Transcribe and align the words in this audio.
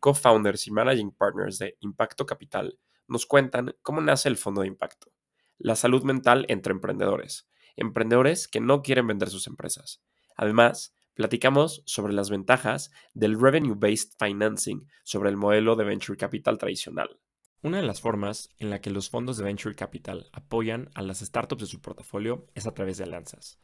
co-founders 0.00 0.66
y 0.66 0.72
managing 0.72 1.12
partners 1.12 1.58
de 1.58 1.76
Impacto 1.80 2.26
Capital, 2.26 2.78
nos 3.06 3.26
cuentan 3.26 3.76
cómo 3.82 4.00
nace 4.00 4.28
el 4.28 4.36
fondo 4.36 4.62
de 4.62 4.68
impacto, 4.68 5.12
la 5.58 5.76
salud 5.76 6.02
mental 6.04 6.46
entre 6.48 6.72
emprendedores, 6.72 7.48
emprendedores 7.76 8.48
que 8.48 8.60
no 8.60 8.82
quieren 8.82 9.06
vender 9.06 9.28
sus 9.28 9.46
empresas. 9.46 10.02
Además, 10.36 10.94
platicamos 11.14 11.82
sobre 11.86 12.14
las 12.14 12.30
ventajas 12.30 12.90
del 13.12 13.38
revenue-based 13.38 14.14
financing 14.18 14.88
sobre 15.04 15.28
el 15.28 15.36
modelo 15.36 15.76
de 15.76 15.84
venture 15.84 16.16
capital 16.16 16.56
tradicional. 16.56 17.20
Una 17.62 17.76
de 17.76 17.82
las 17.82 18.00
formas 18.00 18.48
en 18.58 18.70
la 18.70 18.80
que 18.80 18.90
los 18.90 19.10
fondos 19.10 19.36
de 19.36 19.44
venture 19.44 19.74
capital 19.74 20.30
apoyan 20.32 20.88
a 20.94 21.02
las 21.02 21.18
startups 21.18 21.60
de 21.60 21.66
su 21.66 21.82
portafolio 21.82 22.46
es 22.54 22.66
a 22.66 22.72
través 22.72 22.96
de 22.96 23.04
alianzas. 23.04 23.60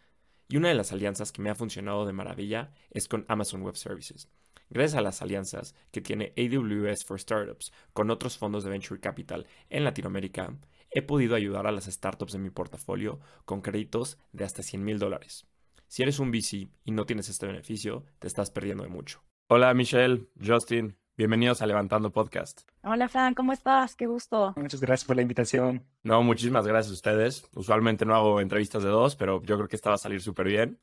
Y 0.49 0.59
una 0.59 0.69
de 0.69 0.75
las 0.75 0.93
alianzas 0.93 1.33
que 1.33 1.41
me 1.41 1.49
ha 1.49 1.55
funcionado 1.55 2.05
de 2.05 2.13
maravilla 2.13 2.75
es 2.91 3.09
con 3.09 3.25
Amazon 3.29 3.63
Web 3.63 3.77
Services 3.77 4.29
Gracias 4.69 4.99
a 4.99 5.03
las 5.03 5.23
alianzas 5.23 5.75
que 5.93 6.01
tiene 6.01 6.33
AWS 6.37 7.05
for 7.05 7.21
Startups 7.21 7.73
con 7.93 8.11
otros 8.11 8.37
fondos 8.37 8.65
de 8.65 8.71
Venture 8.71 9.01
Capital 9.01 9.47
en 9.71 9.85
Latinoamérica, 9.85 10.57
he 10.91 11.03
podido 11.03 11.37
ayudar 11.37 11.67
a 11.67 11.73
las 11.73 11.85
startups 11.85 12.33
de 12.33 12.39
mi 12.39 12.51
portafolio 12.51 13.21
con 13.45 13.61
créditos 13.61 14.19
de 14.33 14.45
hasta 14.45 14.63
100 14.63 14.85
mil 14.85 14.99
dólares. 14.99 15.47
Si 15.87 16.03
eres 16.03 16.19
un 16.19 16.31
VC 16.31 16.69
y 16.85 16.91
no 16.91 17.07
tienes 17.07 17.29
este 17.29 17.47
beneficio, 17.47 18.05
te 18.19 18.27
estás 18.27 18.51
perdiendo 18.51 18.83
de 18.83 18.89
mucho. 18.89 19.23
Hola 19.49 19.73
Michelle, 19.73 20.27
Justin, 20.45 20.97
bienvenidos 21.17 21.63
a 21.63 21.67
Levantando 21.67 22.11
Podcast. 22.11 22.63
Hola 22.83 23.09
Fran, 23.09 23.35
¿cómo 23.35 23.53
estás? 23.53 23.95
Qué 23.95 24.07
gusto. 24.07 24.53
Muchas 24.57 24.81
gracias 24.81 25.07
por 25.07 25.15
la 25.15 25.23
invitación. 25.23 25.85
No, 26.03 26.25
muchísimas 26.25 26.67
gracias 26.67 26.91
a 26.91 26.95
ustedes. 26.95 27.49
Usualmente 27.55 28.05
no 28.05 28.17
hago 28.17 28.41
entrevistas 28.41 28.83
de 28.83 28.89
dos, 28.89 29.15
pero 29.15 29.41
yo 29.43 29.57
creo 29.57 29.69
que 29.69 29.77
esta 29.77 29.91
va 29.91 29.95
a 29.95 29.99
salir 29.99 30.21
súper 30.21 30.49
bien. 30.49 30.81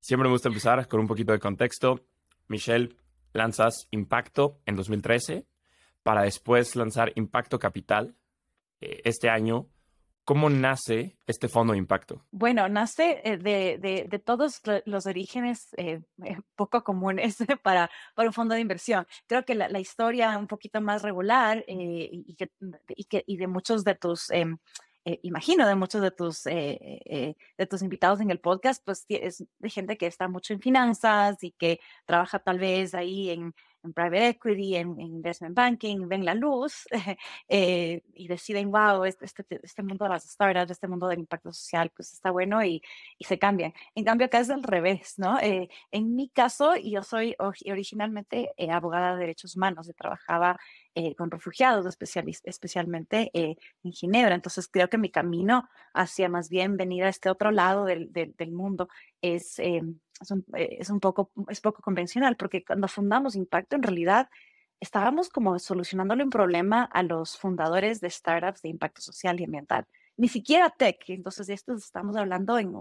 Siempre 0.00 0.28
me 0.28 0.32
gusta 0.32 0.48
empezar 0.48 0.88
con 0.88 1.00
un 1.00 1.06
poquito 1.06 1.32
de 1.32 1.40
contexto. 1.40 2.06
Michelle, 2.46 2.96
lanzas 3.32 3.88
Impacto 3.90 4.60
en 4.66 4.76
2013 4.76 5.46
para 6.02 6.22
después 6.22 6.74
lanzar 6.76 7.12
Impacto 7.16 7.58
Capital 7.58 8.16
eh, 8.80 9.02
este 9.04 9.28
año. 9.28 9.68
¿Cómo 10.24 10.50
nace 10.50 11.18
este 11.26 11.48
fondo 11.48 11.72
de 11.72 11.78
impacto? 11.78 12.22
Bueno, 12.30 12.68
nace 12.68 13.22
eh, 13.24 13.38
de, 13.38 14.18
todos 14.18 14.60
los 14.84 15.06
orígenes 15.06 15.68
eh, 15.78 16.02
poco 16.54 16.84
comunes 16.84 17.38
para, 17.62 17.90
para 18.14 18.28
un 18.28 18.34
fondo 18.34 18.54
de 18.54 18.60
inversión. 18.60 19.06
Creo 19.26 19.44
que 19.44 19.54
la, 19.54 19.80
historia 19.80 20.36
un 20.36 20.46
poquito 20.46 20.80
más 20.82 21.02
regular 21.02 21.64
y, 21.66 22.34
que, 22.36 22.50
y, 23.26 23.36
de 23.38 23.46
muchos 23.46 23.84
de 23.84 23.94
tus 23.94 24.30
em, 24.30 24.58
eh, 25.08 25.20
imagino, 25.22 25.66
de 25.66 25.74
muchos 25.74 26.02
de 26.02 26.10
tus, 26.10 26.46
eh, 26.46 26.78
eh, 27.06 27.34
de 27.56 27.66
tus 27.66 27.80
invitados 27.80 28.20
en 28.20 28.30
el 28.30 28.40
podcast, 28.40 28.84
pues 28.84 29.06
es 29.08 29.42
de 29.58 29.70
gente 29.70 29.96
que 29.96 30.06
está 30.06 30.28
mucho 30.28 30.52
en 30.52 30.60
finanzas 30.60 31.42
y 31.42 31.52
que 31.52 31.80
trabaja 32.04 32.38
tal 32.40 32.58
vez 32.58 32.94
ahí 32.94 33.30
en, 33.30 33.54
en 33.84 33.92
private 33.92 34.28
equity, 34.28 34.76
en, 34.76 35.00
investment 35.00 35.54
banking, 35.54 36.08
ven 36.08 36.24
la 36.24 36.34
luz 36.34 36.86
eh, 37.48 38.02
y 38.14 38.28
deciden, 38.28 38.70
wow, 38.70 39.04
este, 39.04 39.24
este, 39.24 39.44
este, 39.62 39.82
mundo 39.82 40.04
de 40.04 40.10
las 40.10 40.24
startups, 40.24 40.70
este 40.70 40.88
mundo 40.88 41.08
del 41.08 41.20
impacto 41.20 41.52
social, 41.52 41.90
pues 41.94 42.12
está 42.12 42.30
bueno 42.30 42.64
y, 42.64 42.82
y 43.18 43.24
se 43.24 43.38
cambian. 43.38 43.72
En 43.94 44.04
cambio, 44.04 44.26
acá 44.26 44.40
es 44.40 44.50
al 44.50 44.62
revés, 44.62 45.14
¿no? 45.18 45.38
Eh, 45.40 45.68
en 45.90 46.14
mi 46.16 46.28
caso, 46.28 46.76
yo 46.76 47.02
soy 47.02 47.34
originalmente 47.38 48.52
eh, 48.56 48.70
abogada 48.70 49.14
de 49.14 49.20
derechos 49.20 49.56
humanos, 49.56 49.86
yo 49.86 49.94
trabajaba 49.94 50.58
con 51.16 51.30
refugiados, 51.30 51.86
especialmente 52.42 53.30
en 53.32 53.92
Ginebra. 53.92 54.34
Entonces, 54.34 54.66
creo 54.66 54.88
que 54.88 54.98
mi 54.98 55.12
camino 55.12 55.68
hacia 55.94 56.28
más 56.28 56.48
bien 56.48 56.76
venir 56.76 57.04
a 57.04 57.08
este 57.08 57.30
otro 57.30 57.52
lado 57.52 57.84
del, 57.84 58.12
del, 58.12 58.34
del 58.34 58.50
mundo 58.50 58.88
es 59.22 59.60
eh, 60.56 60.76
es 60.80 60.90
un, 60.90 61.00
poco, 61.00 61.30
es 61.48 61.60
poco 61.60 61.82
convencional, 61.82 62.36
porque 62.36 62.64
cuando 62.64 62.88
fundamos 62.88 63.36
Impacto, 63.36 63.76
en 63.76 63.82
realidad 63.82 64.28
estábamos 64.80 65.28
como 65.28 65.58
solucionándole 65.58 66.24
un 66.24 66.30
problema 66.30 66.84
a 66.84 67.02
los 67.02 67.36
fundadores 67.38 68.00
de 68.00 68.10
startups 68.10 68.62
de 68.62 68.68
impacto 68.68 69.00
social 69.00 69.40
y 69.40 69.44
ambiental. 69.44 69.86
Ni 70.16 70.28
siquiera 70.28 70.70
tech, 70.70 70.98
entonces 71.08 71.46
de 71.46 71.54
esto 71.54 71.74
estamos 71.74 72.16
hablando 72.16 72.58
en, 72.58 72.72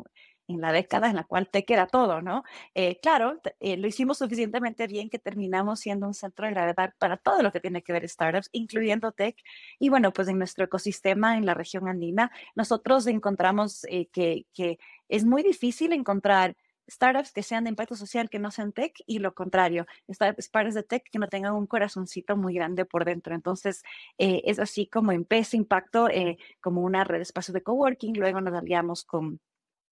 en 0.48 0.62
la 0.62 0.72
década 0.72 1.10
en 1.10 1.16
la 1.16 1.24
cual 1.24 1.50
tech 1.50 1.70
era 1.70 1.88
todo, 1.88 2.22
¿no? 2.22 2.44
Eh, 2.74 3.00
claro, 3.00 3.40
eh, 3.60 3.78
lo 3.78 3.88
hicimos 3.88 4.18
suficientemente 4.18 4.88
bien 4.88 5.10
que 5.10 5.20
terminamos 5.20 5.80
siendo 5.80 6.08
un 6.08 6.14
centro 6.14 6.46
de 6.48 6.54
gravedad 6.54 6.94
para 6.98 7.18
todo 7.18 7.44
lo 7.44 7.52
que 7.52 7.60
tiene 7.60 7.84
que 7.84 7.94
ver 7.94 8.08
startups, 8.10 8.50
incluyendo 8.54 9.12
tech. 9.12 9.36
Y 9.80 9.90
bueno, 9.90 10.12
pues 10.14 10.28
en 10.30 10.40
nuestro 10.40 10.66
ecosistema 10.66 11.38
en 11.38 11.46
la 11.46 11.54
región 11.54 11.88
andina, 11.88 12.32
nosotros 12.56 13.06
encontramos 13.08 13.86
que, 14.12 14.46
que 14.54 14.80
es 15.10 15.26
muy 15.26 15.44
difícil 15.44 15.94
encontrar 15.94 16.56
startups 16.90 17.32
que 17.32 17.44
sean 17.44 17.64
de 17.64 17.70
impacto 17.70 17.96
social 17.96 18.30
que 18.30 18.40
no 18.40 18.52
sean 18.52 18.72
tech 18.72 18.94
y 19.06 19.20
lo 19.20 19.34
contrario, 19.34 19.86
startups 20.10 20.74
de 20.74 20.84
tech 20.84 21.04
que 21.12 21.20
no 21.20 21.28
tengan 21.28 21.54
un 21.54 21.68
corazoncito 21.68 22.38
muy 22.38 22.54
grande 22.54 22.86
por 22.86 23.06
dentro. 23.06 23.36
Entonces, 23.36 23.84
eh, 24.18 24.42
es 24.46 24.60
así 24.60 24.88
como 24.88 25.12
empieza 25.12 25.58
Impacto 25.58 26.10
eh, 26.10 26.38
como 26.62 26.82
una 26.82 27.04
red 27.04 27.18
de 27.18 27.24
espacios 27.24 27.54
de 27.54 27.64
coworking, 27.64 28.18
luego 28.18 28.42
nos 28.42 28.54
aliamos 28.54 29.04
con 29.04 29.40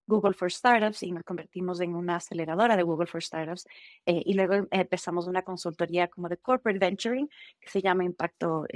Google 0.08 0.34
for 0.34 0.52
Startups 0.52 1.02
y 1.02 1.10
nos 1.10 1.24
convertimos 1.24 1.80
en 1.80 1.96
una 1.96 2.16
aceleradora 2.16 2.76
de 2.76 2.84
Google 2.84 3.08
for 3.08 3.20
Startups 3.20 3.66
eh, 4.06 4.22
y 4.24 4.34
luego 4.34 4.68
empezamos 4.70 5.26
una 5.26 5.42
consultoría 5.42 6.06
como 6.06 6.28
de 6.28 6.36
corporate 6.36 6.78
venturing 6.78 7.28
que 7.60 7.68
se 7.68 7.82
llama 7.82 8.04
Impacto, 8.04 8.66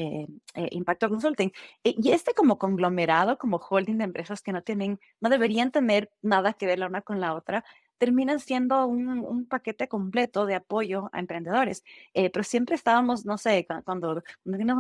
Impacto 0.73 1.09
Consulting. 1.09 1.53
y 1.85 2.11
este 2.11 2.35
como 2.35 2.59
conglomerado, 2.59 3.39
como 3.39 3.59
holding 3.59 3.99
de 3.99 4.05
empresas 4.05 4.43
que 4.43 4.53
no 4.53 4.63
tienen, 4.63 4.99
no 5.21 5.31
deberían 5.31 5.71
tener 5.71 6.11
nada 6.21 6.53
que 6.55 6.67
ver 6.67 6.81
la 6.81 6.89
una 6.89 7.03
con 7.03 7.21
la 7.21 7.35
otra, 7.35 7.65
terminan 8.01 8.41
siendo 8.41 8.87
un, 8.87 9.47
paquete 9.47 9.87
completo 9.87 10.47
de 10.47 10.55
apoyo 10.55 11.11
a 11.13 11.21
emprendedores. 11.21 11.85
Eh, 12.15 12.31
pero 12.31 12.43
siempre 12.45 12.75
estábamos, 12.75 13.27
no 13.27 13.37
sé, 13.37 13.67
cuando, 13.85 14.23
tienes 14.43 14.75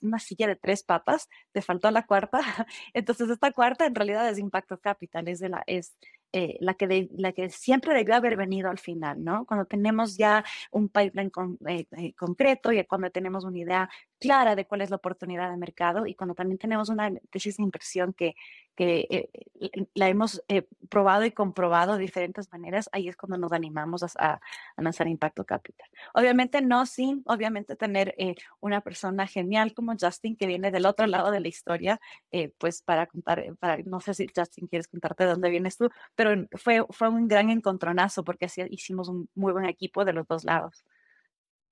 una, 0.00 0.18
silla 0.18 0.48
de 0.48 0.56
tres 0.56 0.82
patas, 0.82 1.28
te 1.52 1.62
faltó 1.62 1.90
la 1.92 2.06
cuarta. 2.06 2.40
Entonces, 2.92 3.30
esta 3.30 3.52
cuarta 3.52 3.86
en 3.86 3.94
realidad 3.94 4.28
es 4.28 4.38
Impacto 4.38 4.80
Capital, 4.80 5.28
es, 5.28 5.38
de 5.38 5.48
la, 5.48 5.62
es 5.68 5.96
eh, 6.32 6.56
la, 6.60 6.74
que 6.74 7.08
la 7.16 7.32
que 7.32 7.50
siempre 7.50 7.94
debió 7.94 8.16
haber 8.16 8.36
venido 8.36 8.68
al 8.68 8.78
final, 8.78 9.22
¿no? 9.22 9.46
Cuando 9.46 9.64
tenemos 9.66 10.16
ya 10.16 10.44
un 10.72 10.88
pipeline 10.88 11.30
eh, 11.68 12.14
concreto 12.14 12.72
y 12.72 12.84
cuando 12.84 13.10
tenemos 13.10 13.44
una 13.44 13.58
idea 13.58 13.88
clara 14.18 14.56
de 14.56 14.66
cuál 14.66 14.80
es 14.80 14.90
la 14.90 14.96
oportunidad 14.96 15.50
de 15.50 15.56
mercado 15.56 16.06
y 16.06 16.14
cuando 16.14 16.34
también 16.34 16.58
tenemos 16.58 16.88
una 16.88 17.10
tesis 17.30 17.56
de 17.56 17.62
inversión 17.62 18.12
que, 18.12 18.34
que 18.74 19.06
eh, 19.10 19.88
la 19.94 20.08
hemos 20.08 20.42
eh, 20.48 20.66
probado 20.88 21.24
y 21.24 21.32
comprobado 21.32 21.94
de 21.94 22.00
diferentes 22.00 22.50
maneras, 22.52 22.88
ahí 22.92 23.08
es 23.08 23.16
cuando 23.16 23.38
nos 23.38 23.52
animamos 23.52 24.04
a, 24.16 24.40
lanzar 24.76 25.08
Impacto 25.08 25.44
Capital. 25.44 25.88
Obviamente 26.14 26.60
no 26.60 26.86
sin, 26.86 27.22
obviamente 27.26 27.76
tener 27.76 28.14
eh, 28.18 28.34
una 28.60 28.82
persona 28.82 29.26
genial 29.26 29.74
como 29.74 29.94
Justin 29.98 30.36
que 30.36 30.46
viene 30.46 30.70
del 30.70 30.86
otro 30.86 31.06
lado 31.06 31.30
de 31.30 31.40
la 31.40 31.48
historia, 31.48 32.00
pues 32.58 32.82
para 32.82 33.06
contar, 33.06 33.56
para, 33.58 33.78
no 33.84 34.00
sé 34.00 34.14
si 34.14 34.26
Justin 34.34 34.66
quieres 34.66 34.88
contarte 34.88 35.24
de 35.24 35.30
dónde 35.30 35.50
vienes 35.50 35.78
tú, 35.78 35.88
pero 36.14 36.46
fue, 36.52 36.84
fue 36.90 37.08
un 37.08 37.28
gran 37.28 37.50
encontronazo 37.50 38.24
porque 38.24 38.44
así 38.44 38.62
hicimos 38.70 39.08
un 39.08 39.28
muy 39.34 39.52
buen 39.52 39.64
equipo 39.64 40.04
de 40.04 40.12
los 40.12 40.26
dos 40.28 40.44
lados. 40.44 40.84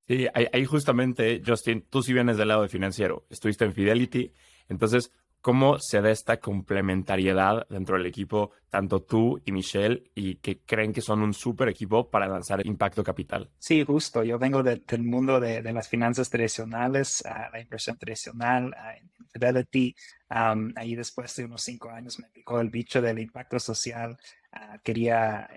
Sí, 0.06 0.26
ahí, 0.34 0.64
justamente, 0.66 1.42
Justin, 1.44 1.86
tú 1.88 2.02
sí 2.02 2.12
vienes 2.12 2.36
del 2.36 2.48
lado 2.48 2.62
de 2.62 2.68
financiero, 2.68 3.26
estuviste 3.30 3.64
en 3.64 3.72
Fidelity, 3.72 4.32
entonces, 4.68 5.10
¿cómo 5.40 5.78
se 5.78 6.02
da 6.02 6.10
esta 6.10 6.38
complementariedad 6.40 7.66
dentro 7.70 7.96
del 7.96 8.04
equipo, 8.04 8.50
tanto 8.68 9.02
tú 9.02 9.40
y 9.46 9.52
Michelle, 9.52 10.10
y 10.14 10.36
que 10.36 10.60
creen 10.60 10.92
que 10.92 11.00
son 11.00 11.22
un 11.22 11.32
súper 11.32 11.68
equipo 11.68 12.10
para 12.10 12.28
lanzar 12.28 12.66
impacto 12.66 13.02
capital? 13.02 13.50
Sí, 13.58 13.82
justo, 13.82 14.22
yo 14.22 14.38
vengo 14.38 14.62
del 14.62 14.82
mundo 15.02 15.40
de, 15.40 15.62
las 15.72 15.88
finanzas 15.88 16.28
tradicionales, 16.28 17.24
la 17.24 17.60
inversión 17.60 17.96
tradicional, 17.96 18.74
en 19.00 19.10
Fidelity, 19.32 19.96
ahí 20.28 20.94
después 20.94 21.34
de 21.36 21.46
unos 21.46 21.62
cinco 21.62 21.88
años 21.88 22.18
me 22.18 22.28
picó 22.28 22.60
el 22.60 22.68
bicho 22.68 23.00
del 23.00 23.18
impacto 23.20 23.58
social, 23.58 24.18
ah, 24.52 24.78
quería 24.82 25.48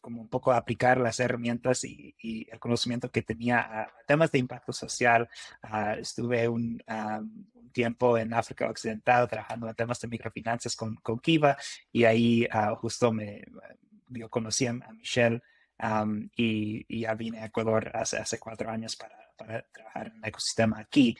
como 0.00 0.20
un 0.20 0.28
poco 0.28 0.52
aplicar 0.52 0.98
las 0.98 1.20
herramientas 1.20 1.84
y, 1.84 2.14
el 2.50 2.58
conocimiento 2.58 3.10
que 3.10 3.22
tenía 3.22 3.60
a 3.60 3.92
temas 4.06 4.32
de 4.32 4.38
impacto 4.38 4.72
social. 4.72 5.28
Ah, 5.62 5.94
estuve 5.94 6.48
un, 6.48 6.82
tiempo 7.72 8.18
en 8.18 8.34
África 8.34 8.68
Occidental 8.68 9.28
trabajando 9.28 9.68
en 9.68 9.74
temas 9.76 10.00
de 10.00 10.08
microfinanzas 10.08 10.74
con, 10.74 10.96
con 10.96 11.20
Kiva 11.20 11.56
y 11.92 12.02
ahí 12.02 12.44
ah, 12.50 12.74
justo 12.74 13.12
me, 13.12 13.44
yo 14.08 14.28
conocí 14.28 14.66
a 14.66 14.72
Michelle 14.72 15.40
y, 16.36 16.84
y, 16.88 17.00
ya 17.02 17.14
vine 17.14 17.40
a 17.40 17.46
Ecuador 17.46 17.92
hace, 17.94 18.18
hace 18.18 18.38
cuatro 18.40 18.70
años 18.70 18.96
para, 18.96 19.20
para 19.40 19.62
trabajar 19.72 20.08
en 20.08 20.16
el 20.16 20.28
ecosistema 20.28 20.78
aquí. 20.78 21.16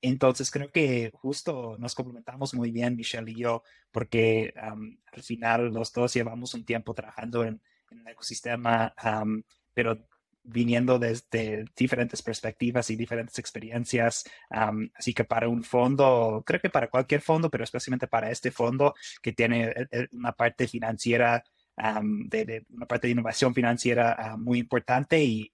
entonces, 0.00 0.50
creo 0.50 0.70
que 0.70 1.10
justo 1.14 1.76
nos 1.78 1.94
complementamos 1.94 2.54
muy 2.54 2.70
bien, 2.70 2.96
Michelle 2.96 3.30
y 3.30 3.34
yo, 3.34 3.62
porque 3.90 4.54
al 4.56 5.22
final 5.22 5.72
los 5.72 5.92
dos 5.92 6.14
llevamos 6.14 6.54
un 6.54 6.64
tiempo 6.64 6.94
trabajando 6.94 7.44
en, 7.44 7.60
en 7.94 8.06
el 8.06 8.12
ecosistema, 8.12 8.94
pero 9.72 9.98
viniendo 10.44 10.98
desde 10.98 11.64
diferentes 11.74 12.22
perspectivas 12.22 12.90
y 12.90 12.96
diferentes 12.96 13.38
experiencias. 13.38 14.24
así 14.94 15.14
que 15.14 15.24
para 15.24 15.48
un 15.48 15.64
fondo, 15.64 16.42
creo 16.46 16.60
que 16.60 16.70
para 16.70 16.90
cualquier 16.90 17.22
fondo, 17.22 17.50
pero 17.50 17.64
especialmente 17.64 18.06
para 18.06 18.30
este 18.30 18.50
fondo 18.50 18.94
que 19.22 19.32
tiene 19.32 19.64
eh, 19.64 19.86
eh, 19.90 20.08
una 20.12 20.32
parte 20.32 20.68
financiera, 20.68 21.42
de, 21.76 22.64
una 22.70 22.86
parte 22.86 23.08
de 23.08 23.12
innovación 23.12 23.52
financiera 23.52 24.14
ah, 24.16 24.36
muy 24.36 24.58
importante 24.60 25.22
y, 25.24 25.50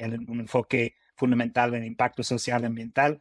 un 0.00 0.40
enfoque 0.40 0.94
fundamental 1.14 1.74
en 1.74 1.84
impacto 1.84 2.22
social 2.22 2.62
y 2.62 2.66
ambiental. 2.66 3.18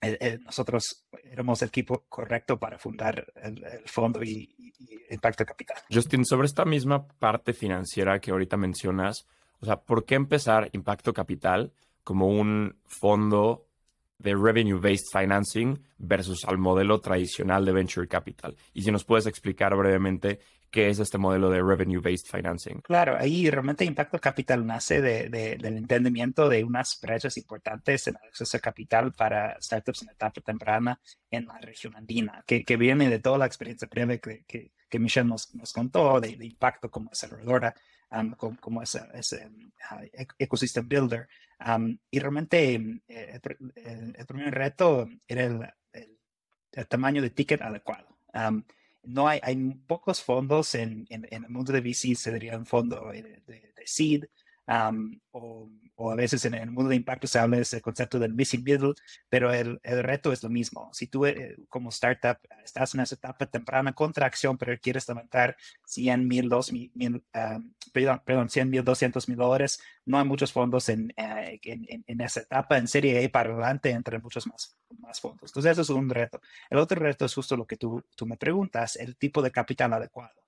Eh, 0.00 0.38
nosotros 0.44 1.08
éramos 1.24 1.60
el 1.62 1.68
equipo 1.68 2.04
correcto 2.08 2.56
para 2.56 2.78
fundar 2.78 3.26
el, 3.34 3.82
fondo 3.86 4.22
y, 4.22 4.54
Impacto 5.10 5.44
Capital. 5.44 5.76
Justin, 5.90 6.24
sobre 6.24 6.46
esta 6.46 6.64
misma 6.64 7.06
parte 7.06 7.52
financiera 7.52 8.20
que 8.20 8.30
ahorita 8.30 8.56
mencionas, 8.56 9.26
o 9.60 9.66
sea, 9.66 9.76
¿por 9.76 10.04
qué 10.04 10.14
empezar 10.14 10.70
Impacto 10.72 11.12
Capital 11.12 11.72
como 12.04 12.28
un 12.28 12.76
fondo 12.84 13.66
de 14.18 14.34
revenue-based 14.34 15.08
financing 15.12 15.78
versus 15.98 16.44
al 16.44 16.58
modelo 16.58 17.00
tradicional 17.00 17.64
de 17.64 17.72
venture 17.72 18.08
capital? 18.08 18.56
Y 18.72 18.82
si 18.82 18.90
nos 18.90 19.04
puedes 19.04 19.26
explicar 19.26 19.76
brevemente 19.76 20.40
qué 20.70 20.88
es 20.88 20.98
este 20.98 21.18
modelo 21.18 21.48
de 21.50 21.62
revenue-based 21.62 22.28
financing. 22.30 22.80
Claro, 22.82 23.16
ahí 23.18 23.48
realmente 23.48 23.84
Impacto 23.84 24.18
Capital 24.18 24.66
nace 24.66 25.00
de, 25.00 25.28
del 25.28 25.76
entendimiento 25.76 26.48
de 26.48 26.64
unas 26.64 26.98
brechas 27.00 27.36
importantes 27.36 28.06
en 28.08 28.16
el 28.20 28.28
acceso 28.28 28.56
a 28.56 28.60
capital 28.60 29.12
para 29.12 29.56
startups 29.60 30.02
en 30.02 30.10
etapa 30.10 30.40
temprana 30.40 31.00
en 31.30 31.46
la 31.46 31.58
región 31.58 31.96
andina, 31.96 32.42
que, 32.46 32.64
que 32.64 32.76
viene 32.76 33.08
de 33.08 33.18
toda 33.18 33.38
la 33.38 33.46
experiencia 33.46 33.88
previa 33.88 34.18
que, 34.18 34.44
que, 34.46 34.72
que 34.88 34.98
Michelle 34.98 35.28
nos, 35.28 35.48
contó 35.72 36.20
de, 36.20 36.30
impacto 36.30 36.90
como 36.90 37.10
desarrolladora 37.10 37.74
como, 38.60 38.82
ese, 38.82 39.00
ese 39.14 39.50
ecosystem 40.38 40.88
builder. 40.88 41.28
y 42.10 42.18
realmente 42.18 43.00
eh, 43.08 43.40
el, 44.16 44.26
primer 44.26 44.54
reto 44.54 45.08
era 45.26 45.74
el, 45.92 46.86
tamaño 46.88 47.22
de 47.22 47.30
ticket 47.30 47.62
adecuado. 47.62 48.18
no 49.02 49.28
hay, 49.28 49.40
hay 49.42 49.56
pocos 49.86 50.22
fondos 50.22 50.74
en, 50.74 51.06
en, 51.10 51.26
el 51.30 51.48
mundo 51.50 51.72
de 51.72 51.80
VC, 51.80 52.14
se 52.14 52.32
diría 52.32 52.56
un 52.56 52.66
fondo 52.66 53.10
de, 53.10 53.22
de, 53.22 53.72
de 53.76 53.86
seed, 53.86 54.24
o, 54.68 55.70
o, 55.94 56.10
a 56.10 56.14
veces 56.14 56.44
en 56.44 56.54
el 56.54 56.70
mundo 56.70 56.90
de 56.90 56.96
impacto 56.96 57.26
se 57.26 57.38
habla 57.38 57.56
de 57.56 57.62
ese 57.62 57.80
concepto 57.80 58.18
del 58.18 58.34
missing 58.34 58.64
middle, 58.64 58.94
pero 59.28 59.52
el, 59.52 59.80
el 59.82 60.02
reto 60.02 60.32
es 60.32 60.42
lo 60.42 60.48
mismo. 60.48 60.90
Si 60.92 61.06
tú 61.06 61.26
eh, 61.26 61.56
como 61.68 61.90
startup 61.90 62.38
estás 62.64 62.94
en 62.94 63.00
esa 63.00 63.14
etapa 63.14 63.46
temprana 63.46 63.92
con 63.92 64.12
tracción, 64.12 64.58
pero 64.58 64.76
quieres 64.80 65.08
levantar 65.08 65.56
100 65.86 66.26
mil, 66.26 66.48
2 66.48 66.72
mil, 66.72 66.92
perdón, 67.92 68.22
perdón, 68.24 68.50
100 68.50 68.70
mil, 68.70 68.84
200 68.84 69.28
mil 69.28 69.38
dólares, 69.38 69.80
no 70.04 70.18
hay 70.18 70.24
muchos 70.24 70.52
fondos 70.52 70.88
en, 70.88 71.12
eh, 71.16 71.60
en, 71.62 72.04
en, 72.06 72.20
esa 72.20 72.40
etapa, 72.40 72.78
en 72.78 72.88
serie 72.88 73.24
A 73.24 73.28
para 73.30 73.52
adelante, 73.52 73.90
entre 73.90 74.18
muchos 74.18 74.46
más, 74.46 74.76
más 74.98 75.20
fondos. 75.20 75.50
Entonces, 75.50 75.72
eso 75.72 75.82
es 75.82 75.90
un 75.90 76.10
reto. 76.10 76.40
El 76.70 76.78
otro 76.78 77.00
reto 77.00 77.24
es 77.24 77.34
justo 77.34 77.56
lo 77.56 77.66
que 77.66 77.76
tú, 77.76 78.02
tú 78.16 78.26
me 78.26 78.36
preguntas, 78.36 78.96
el 78.96 79.16
tipo 79.16 79.42
de 79.42 79.50
capital 79.50 79.92
adecuado 79.92 80.46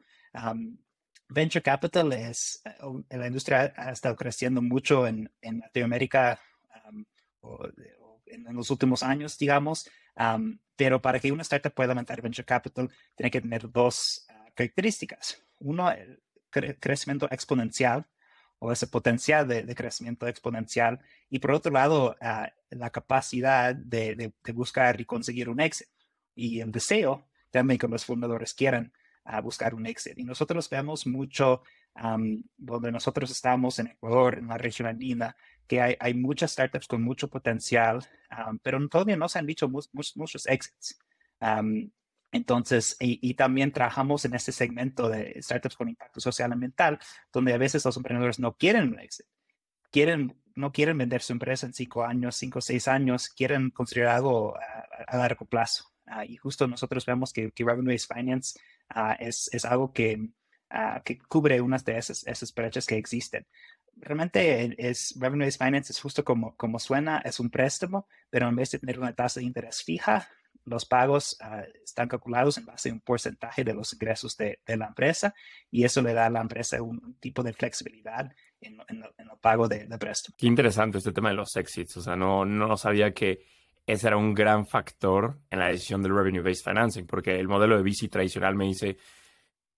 venture 1.28 1.62
capital 1.62 2.12
es, 2.12 2.62
eh, 2.64 3.16
la 3.16 3.26
industria 3.26 3.72
ha 3.76 3.92
estado 3.92 4.16
creciendo 4.16 4.62
mucho 4.62 5.06
en, 5.06 5.30
en 5.40 5.60
Latinoamérica 5.60 6.40
en, 8.26 8.44
los 8.54 8.70
últimos 8.70 9.02
años, 9.02 9.38
digamos, 9.38 9.88
pero 10.76 11.00
para 11.00 11.18
que 11.18 11.32
una 11.32 11.42
startup 11.42 11.72
pueda 11.72 11.92
aumentar 11.92 12.22
venture 12.22 12.44
capital, 12.44 12.90
tiene 13.14 13.30
que 13.30 13.40
tener 13.40 13.70
dos 13.70 14.26
ah, 14.28 14.46
características. 14.54 15.42
Uno, 15.58 15.90
el 15.90 16.20
crecimiento 16.80 17.28
exponencial 17.30 18.06
o 18.58 18.72
ese 18.72 18.86
potencial 18.86 19.46
de, 19.46 19.74
crecimiento 19.74 20.26
exponencial, 20.26 21.00
y 21.30 21.38
por 21.38 21.52
otro 21.52 21.72
lado, 21.72 22.16
ah, 22.20 22.50
la 22.70 22.90
capacidad 22.90 23.74
de, 23.74 24.14
de, 24.16 24.52
buscar 24.52 25.00
y 25.00 25.04
conseguir 25.04 25.48
un 25.48 25.60
éxito 25.60 25.90
y 26.34 26.60
el 26.60 26.70
deseo 26.70 27.26
también 27.50 27.78
que 27.78 27.88
los 27.88 28.04
fundadores 28.04 28.54
quieran 28.54 28.92
a 29.28 29.40
buscar 29.42 29.74
un 29.74 29.86
exit. 29.86 30.18
Y 30.18 30.24
nosotros 30.24 30.68
vemos 30.70 31.06
mucho 31.06 31.62
donde 32.56 32.92
nosotros 32.92 33.30
estamos 33.30 33.78
en 33.78 33.88
Ecuador, 33.88 34.38
en 34.38 34.48
la 34.48 34.56
región 34.56 34.88
andina, 34.88 35.36
que 35.66 35.80
hay, 35.80 35.96
hay 36.00 36.14
muchas 36.14 36.52
startups 36.52 36.86
con 36.86 37.02
mucho 37.02 37.28
potencial, 37.28 38.04
pero 38.62 38.86
todavía 38.88 39.16
no 39.16 39.28
se 39.28 39.38
han 39.38 39.46
dicho 39.46 39.68
muchos 39.68 40.46
exits. 40.46 40.98
entonces, 42.32 42.96
y, 43.00 43.34
también 43.34 43.72
trabajamos 43.72 44.24
en 44.24 44.34
este 44.34 44.52
segmento 44.52 45.08
de 45.08 45.40
startups 45.42 45.76
con 45.76 45.88
impacto 45.88 46.20
social 46.20 46.50
y 46.50 46.52
ambiental, 46.54 46.98
donde 47.32 47.52
a 47.52 47.58
veces 47.58 47.84
los 47.84 47.96
emprendedores 47.96 48.38
no 48.38 48.56
quieren 48.56 48.88
un 48.88 49.00
exit. 49.00 49.26
Quieren, 49.90 50.40
no 50.54 50.72
quieren 50.72 50.96
vender 50.96 51.20
su 51.22 51.32
empresa 51.32 51.66
en 51.66 51.74
cinco 51.74 52.04
años, 52.04 52.36
cinco 52.36 52.60
o 52.60 52.62
seis 52.62 52.88
años, 52.88 53.28
quieren 53.28 53.70
construir 53.70 54.06
algo 54.06 54.56
a, 54.56 55.16
largo 55.16 55.44
plazo. 55.44 55.84
Ah, 56.06 56.24
y 56.24 56.36
justo 56.36 56.66
nosotros 56.66 57.04
vemos 57.04 57.32
que, 57.32 57.50
que 57.50 57.64
Revenue-Based 57.64 58.14
Finance 58.14 58.58
Ah, 58.88 59.16
es, 59.18 59.48
es, 59.52 59.64
algo 59.64 59.92
que, 59.92 60.30
ah, 60.70 61.02
que 61.04 61.18
cubre 61.18 61.60
unas 61.60 61.84
de 61.84 61.98
esas, 61.98 62.26
esas 62.26 62.54
brechas 62.54 62.86
que 62.86 62.96
existen. 62.96 63.46
Realmente 63.96 64.76
es 64.78 65.14
revenue-based 65.18 65.58
finance 65.58 65.92
es 65.92 66.00
justo 66.00 66.24
como, 66.24 66.56
como 66.56 66.78
suena, 66.78 67.18
es 67.24 67.40
un 67.40 67.50
préstamo, 67.50 68.06
pero 68.30 68.48
en 68.48 68.56
vez 68.56 68.70
de 68.70 68.78
tener 68.78 68.98
una 68.98 69.14
tasa 69.14 69.40
de 69.40 69.46
interés 69.46 69.82
fija, 69.82 70.28
los 70.68 70.84
pagos 70.84 71.36
ah, 71.40 71.62
están 71.82 72.08
calculados 72.08 72.58
en 72.58 72.66
base 72.66 72.90
a 72.90 72.92
un 72.92 73.00
porcentaje 73.00 73.64
de 73.64 73.74
los 73.74 73.92
ingresos 73.92 74.36
de, 74.36 74.60
de, 74.66 74.76
la 74.76 74.86
empresa 74.86 75.34
y 75.70 75.84
eso 75.84 76.02
le 76.02 76.12
da 76.12 76.26
a 76.26 76.30
la 76.30 76.40
empresa 76.40 76.80
un, 76.82 77.16
tipo 77.20 77.42
de 77.42 77.52
flexibilidad 77.52 78.30
en, 78.60 78.78
en, 78.88 79.02
el 79.02 79.38
pago 79.40 79.68
de, 79.68 79.86
de, 79.86 79.98
préstamo. 79.98 80.36
Qué 80.38 80.46
interesante 80.46 80.98
este 80.98 81.12
tema 81.12 81.30
de 81.30 81.36
los 81.36 81.56
exits. 81.56 81.96
O 81.96 82.02
sea, 82.02 82.16
no, 82.16 82.44
no 82.44 82.76
sabía 82.76 83.12
que 83.12 83.44
ese 83.88 84.06
era 84.06 84.18
un 84.18 84.34
gran 84.34 84.66
factor 84.66 85.38
en 85.50 85.60
la 85.60 85.68
decisión 85.68 86.02
del 86.02 86.14
revenue-based 86.14 86.62
financing, 86.62 87.06
porque 87.06 87.40
el 87.40 87.48
modelo 87.48 87.74
de 87.74 87.82
VC 87.82 88.10
tradicional 88.10 88.54
me 88.54 88.66
dice 88.66 88.98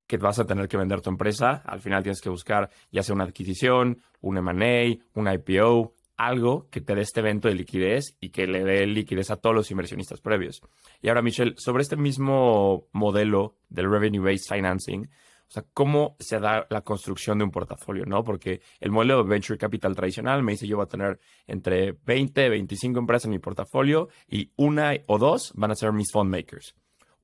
que 0.09 0.17
vas 0.17 0.41
a 0.41 0.45
tener 0.45 0.67
que 0.67 0.77
vender 0.77 1.01
tu 1.01 1.11
empresa, 1.11 1.63
al 1.65 1.81
final 1.81 2.03
tienes 2.03 2.21
que 2.21 2.29
buscar 2.29 2.69
ya 2.91 3.05
sea 3.05 3.15
una 3.15 3.23
adquisición, 3.23 4.03
un 4.21 4.37
M&A, 4.37 4.99
un 5.15 5.33
IPO, 5.33 5.95
algo 6.17 6.69
que 6.71 6.81
te 6.81 6.97
dé 6.97 7.03
este 7.03 7.21
evento 7.21 7.47
de 7.47 7.55
liquidez 7.55 8.17
y 8.21 8.31
que 8.31 8.49
le 8.49 8.65
dé 8.65 8.85
liquidez 8.85 9.31
a 9.31 9.37
todos 9.37 9.55
los 9.55 9.71
inversionistas 9.71 10.21
previos. 10.21 10.61
Y 11.01 11.09
ahora, 11.09 11.23
Michelle, 11.23 11.55
sobre 11.57 11.83
este 11.83 11.97
mismo 11.97 12.89
modelo 12.91 13.55
del 13.69 13.89
revenue-based 13.89 14.53
financing, 14.53 15.09
o 15.51 15.53
sea, 15.53 15.65
cómo 15.75 16.15
se 16.21 16.39
da 16.39 16.65
la 16.71 16.83
construcción 16.83 17.39
de 17.39 17.45
un 17.45 17.51
portafolio, 17.51 18.07
¿no? 18.07 18.23
Porque 18.23 18.61
el 18.79 18.93
modelo 18.93 19.25
de 19.25 19.29
venture 19.29 19.59
capital 19.59 19.97
tradicional 19.97 20.45
me 20.45 20.53
dice 20.53 20.69
yo 20.69 20.77
voy 20.77 20.85
a 20.85 20.89
tener 20.89 21.19
entre 21.49 21.93
20, 22.05 22.49
25 22.49 23.01
empresas 23.01 23.25
en 23.25 23.33
mi 23.33 23.41
portafolio 23.41 24.09
y 24.29 24.53
una 24.55 24.93
o 25.09 25.19
dos 25.19 25.53
van 25.57 25.73
a 25.73 25.75
ser 25.75 25.93
mis 25.93 26.13
fund 26.13 26.31
makers. 26.31 26.77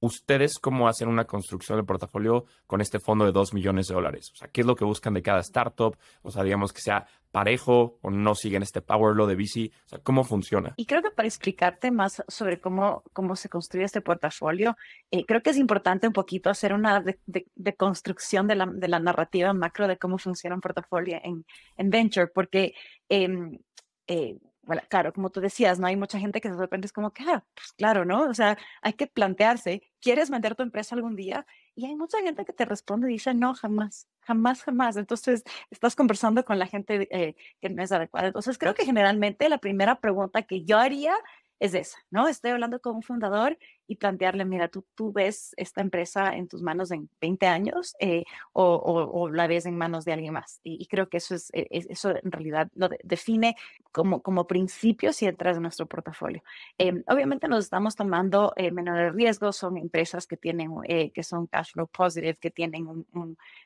¿Ustedes 0.06 0.60
cómo 0.60 0.86
hacen 0.86 1.08
una 1.08 1.24
construcción 1.24 1.78
de 1.78 1.84
portafolio 1.84 2.44
con 2.68 2.80
este 2.80 3.00
fondo 3.00 3.24
de 3.24 3.32
2 3.32 3.54
millones 3.54 3.88
de 3.88 3.94
dólares? 3.94 4.30
O 4.32 4.36
sea, 4.36 4.46
¿qué 4.46 4.60
es 4.60 4.66
lo 4.66 4.76
que 4.76 4.84
buscan 4.84 5.14
de 5.14 5.22
cada 5.22 5.40
startup? 5.40 5.96
O 6.22 6.30
sea, 6.30 6.44
digamos 6.44 6.72
que 6.72 6.80
sea 6.80 7.08
parejo 7.32 7.98
o 8.02 8.10
no 8.12 8.36
siguen 8.36 8.62
este 8.62 8.80
power 8.80 9.16
law 9.16 9.26
de 9.26 9.34
VC. 9.34 9.72
O 9.86 9.88
sea, 9.88 9.98
¿cómo 9.98 10.22
funciona? 10.22 10.74
Y 10.76 10.86
creo 10.86 11.02
que 11.02 11.10
para 11.10 11.26
explicarte 11.26 11.90
más 11.90 12.22
sobre 12.28 12.60
cómo, 12.60 13.02
cómo 13.12 13.34
se 13.34 13.48
construye 13.48 13.84
este 13.84 14.00
portafolio, 14.00 14.76
eh, 15.10 15.24
creo 15.26 15.42
que 15.42 15.50
es 15.50 15.56
importante 15.56 16.06
un 16.06 16.12
poquito 16.12 16.50
hacer 16.50 16.72
una 16.72 17.02
de, 17.02 17.76
construcción 17.76 18.46
de 18.46 18.54
la, 18.54 18.66
de 18.66 18.86
la, 18.86 19.00
narrativa 19.00 19.52
macro 19.54 19.88
de 19.88 19.98
cómo 19.98 20.18
funciona 20.18 20.54
un 20.54 20.60
portafolio 20.60 21.18
en, 21.24 21.44
en 21.76 21.90
venture, 21.90 22.28
porque 22.28 22.74
em, 23.08 23.58
eh, 24.06 24.38
bueno, 24.66 24.82
claro, 24.88 25.12
como 25.12 25.30
tú 25.30 25.40
decías, 25.40 25.78
no 25.78 25.86
hay 25.86 25.96
mucha 25.96 26.18
gente 26.18 26.40
que 26.40 26.50
de 26.50 26.56
repente 26.56 26.86
es 26.86 26.92
como 26.92 27.12
que, 27.12 27.22
ah, 27.22 27.44
pues 27.54 27.72
claro, 27.72 28.04
¿no? 28.04 28.24
O 28.24 28.34
sea, 28.34 28.58
hay 28.82 28.94
que 28.94 29.06
plantearse, 29.06 29.82
¿quieres 30.00 30.28
vender 30.28 30.56
tu 30.56 30.64
empresa 30.64 30.96
algún 30.96 31.14
día? 31.16 31.46
Y 31.76 31.86
hay 31.86 31.94
mucha 31.94 32.20
gente 32.20 32.44
que 32.44 32.52
te 32.52 32.64
responde 32.64 33.08
y 33.08 33.12
dice, 33.14 33.32
no, 33.32 33.54
jamás, 33.54 34.08
jamás, 34.20 34.62
jamás. 34.64 34.96
Entonces, 34.96 35.44
estás 35.70 35.94
conversando 35.94 36.44
con 36.44 36.58
la 36.58 36.66
gente 36.66 37.08
eh, 37.10 37.36
que 37.60 37.70
no 37.70 37.82
es 37.82 37.92
adecuada. 37.92 38.26
Entonces, 38.26 38.58
creo 38.58 38.74
que 38.74 38.84
generalmente 38.84 39.48
la 39.48 39.58
primera 39.58 40.00
pregunta 40.00 40.42
que 40.42 40.64
yo 40.64 40.78
haría 40.78 41.14
es 41.60 41.74
esa, 41.74 41.98
¿no? 42.10 42.28
Estoy 42.28 42.50
hablando 42.50 42.80
con 42.80 42.96
un 42.96 43.02
fundador 43.02 43.58
y 43.88 43.96
plantearle, 43.96 44.44
mira, 44.44 44.68
tú, 44.68 44.84
tú 44.94 45.12
ves 45.12 45.54
esta 45.56 45.80
empresa 45.80 46.36
en 46.36 46.48
tus 46.48 46.62
manos 46.62 46.90
en 46.90 47.08
20 47.20 47.46
años 47.46 47.94
eh, 48.00 48.24
o, 48.52 49.28
la 49.32 49.46
ves 49.46 49.66
en 49.66 49.76
manos 49.76 50.04
de 50.04 50.12
alguien 50.12 50.32
más. 50.32 50.60
Y, 50.62 50.86
creo 50.86 51.08
que 51.08 51.18
eso, 51.18 51.34
es, 51.34 51.50
e, 51.52 51.66
eso 51.70 52.10
en 52.10 52.32
realidad 52.32 52.68
lo 52.74 52.88
define 53.02 53.56
como, 53.92 54.22
como 54.22 54.46
principio 54.46 55.12
si 55.12 55.26
entras 55.26 55.56
en 55.56 55.62
nuestro 55.62 55.86
portafolio. 55.86 56.42
Em, 56.78 57.02
obviamente 57.06 57.48
nos 57.48 57.64
estamos 57.64 57.94
tomando 57.94 58.52
eh, 58.56 58.70
menores 58.70 59.14
riesgos, 59.14 59.56
son 59.56 59.76
empresas 59.76 60.26
que 60.26 60.36
tienen, 60.36 60.72
eh, 60.84 61.10
que 61.12 61.22
son 61.22 61.46
cash 61.46 61.72
flow 61.72 61.86
positive, 61.86 62.36
que 62.36 62.50
tienen 62.50 62.86
un, 62.86 63.06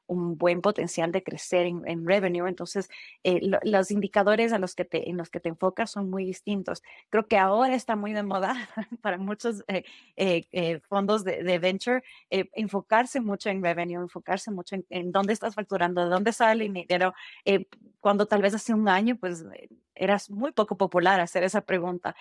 un, 0.06 0.36
buen 0.36 0.60
potencial 0.60 1.12
de 1.12 1.22
crecer 1.22 1.66
en, 1.66 1.82
en 1.86 2.06
revenue. 2.06 2.48
Entonces, 2.48 2.88
los 3.62 3.90
indicadores 3.90 4.52
a 4.52 4.58
los 4.58 4.74
que 4.74 4.84
te, 4.84 5.08
en 5.08 5.16
los 5.16 5.30
que 5.30 5.40
te 5.40 5.48
enfocas 5.48 5.90
son 5.90 6.10
muy 6.10 6.24
distintos. 6.24 6.82
Creo 7.10 7.26
que 7.26 7.38
ahora 7.38 7.74
está 7.74 7.96
muy 7.96 8.12
de 8.12 8.22
moda 8.22 8.68
para 9.02 9.18
muchos 9.18 9.64
eh, 10.16 10.46
eh, 10.52 10.72
eh, 10.72 10.80
fondos 10.88 11.24
de, 11.24 11.58
venture 11.58 12.02
enfocarse 12.30 13.20
mucho 13.20 13.50
en 13.50 13.62
revenue, 13.62 14.02
enfocarse 14.02 14.50
mucho 14.50 14.76
en, 14.88 15.12
dónde 15.12 15.32
estás 15.32 15.54
facturando, 15.54 16.02
de 16.04 16.10
dónde 16.10 16.32
sale 16.32 16.66
el 16.66 16.72
dinero, 16.72 17.14
cuando 18.00 18.26
tal 18.26 18.42
vez 18.42 18.54
hace 18.54 18.72
un 18.72 18.88
año, 18.88 19.16
pues 19.16 19.44
era 19.94 20.18
muy 20.30 20.52
poco 20.52 20.76
popular 20.76 21.20
hacer 21.20 21.44
esa 21.44 21.60
pregunta. 21.60 22.14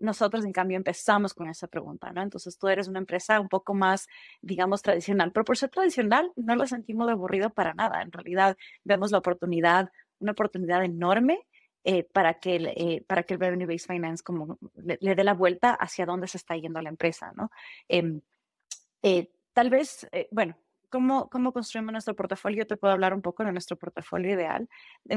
nosotros, 0.00 0.44
en 0.44 0.52
cambio, 0.52 0.76
empezamos 0.76 1.34
con 1.34 1.48
esa 1.48 1.66
pregunta, 1.66 2.12
¿no? 2.12 2.22
Entonces, 2.22 2.58
tú 2.58 2.68
eres 2.68 2.88
una 2.88 3.00
empresa 3.00 3.40
un 3.40 3.48
poco 3.48 3.74
más, 3.74 4.06
digamos, 4.42 4.82
tradicional, 4.82 5.32
pero 5.32 5.44
por 5.44 5.56
ser 5.56 5.70
tradicional, 5.70 6.32
no 6.36 6.54
lo 6.54 6.66
sentimos 6.66 7.08
aburrido 7.08 7.50
para 7.50 7.74
nada. 7.74 8.02
En 8.02 8.12
realidad, 8.12 8.56
vemos 8.84 9.10
la 9.10 9.18
oportunidad, 9.18 9.90
una 10.20 10.32
oportunidad 10.32 10.84
enorme 10.84 11.46
eh, 11.88 12.02
para, 12.02 12.40
que 12.40 12.56
el, 12.56 12.66
eh, 12.66 13.04
para 13.06 13.22
que 13.22 13.34
el 13.34 13.40
Revenue 13.40 13.64
Based 13.64 13.86
Finance 13.86 14.20
como 14.24 14.58
le, 14.74 15.14
dé 15.14 15.22
la 15.22 15.34
vuelta 15.34 15.72
hacia 15.72 16.04
dónde 16.04 16.26
se 16.26 16.36
está 16.36 16.56
yendo 16.56 16.82
la 16.82 16.88
empresa, 16.88 17.32
¿no? 17.36 17.52
Em, 17.86 18.22
eh, 19.04 19.30
tal 19.52 19.70
vez, 19.70 20.04
bueno, 20.32 20.58
¿Cómo, 20.96 21.28
¿Cómo 21.28 21.52
construimos 21.52 21.92
nuestro 21.92 22.16
portafolio? 22.16 22.66
Te 22.66 22.78
puedo 22.78 22.94
hablar 22.94 23.12
un 23.12 23.20
poco 23.20 23.44
de 23.44 23.52
nuestro 23.52 23.76
portafolio 23.76 24.32
ideal. 24.32 24.66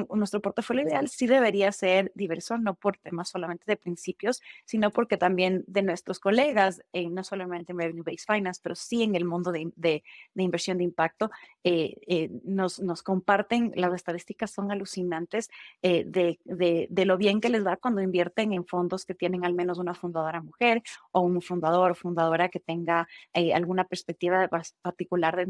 Nuestro 0.10 0.42
portafolio 0.42 0.84
ideal 0.84 1.08
sí 1.08 1.26
debería 1.26 1.72
ser 1.72 2.12
diverso, 2.16 2.58
no 2.58 2.76
por 2.76 2.98
temas 2.98 3.30
solamente 3.30 3.64
de 3.66 3.78
principios, 3.78 4.42
sino 4.66 4.92
porque 4.92 5.16
también 5.16 5.64
de 5.68 5.82
nuestros 5.82 6.20
colegas, 6.20 6.82
eh, 6.92 7.10
no 7.10 7.24
solamente 7.24 7.72
en 7.72 7.80
Revenue 7.80 8.04
Based 8.04 8.26
Finance, 8.28 8.60
pero 8.62 8.76
sí 8.76 9.04
en 9.04 9.16
el 9.16 9.24
mundo 9.24 9.54
de, 9.54 9.72
de, 9.78 10.04
inversión 10.36 10.80
de 10.80 10.84
impacto, 10.84 11.32
eh, 11.64 11.96
eh, 12.08 12.30
nos, 12.44 12.82
nos, 12.82 13.02
comparten, 13.02 13.72
las 13.76 13.94
estadísticas 13.94 14.52
son 14.52 14.74
alucinantes 14.74 15.50
de, 15.82 16.40
de, 16.44 17.06
lo 17.06 17.16
bien 17.16 17.40
que 17.40 17.48
les 17.48 17.64
da 17.64 17.78
cuando 17.78 18.02
invierten 18.02 18.52
en 18.52 18.66
fondos 18.66 19.06
que 19.06 19.16
tienen 19.16 19.46
al 19.46 19.54
menos 19.54 19.78
una 19.78 19.94
fundadora 19.94 20.42
mujer 20.42 20.84
o 21.14 21.22
un 21.22 21.42
fundador 21.42 21.92
o 21.92 21.96
fundadora 21.96 22.50
que 22.50 22.60
tenga 22.60 23.08
alguna 23.54 23.86
perspectiva 23.86 24.50
particular 24.82 25.38
de 25.38 25.46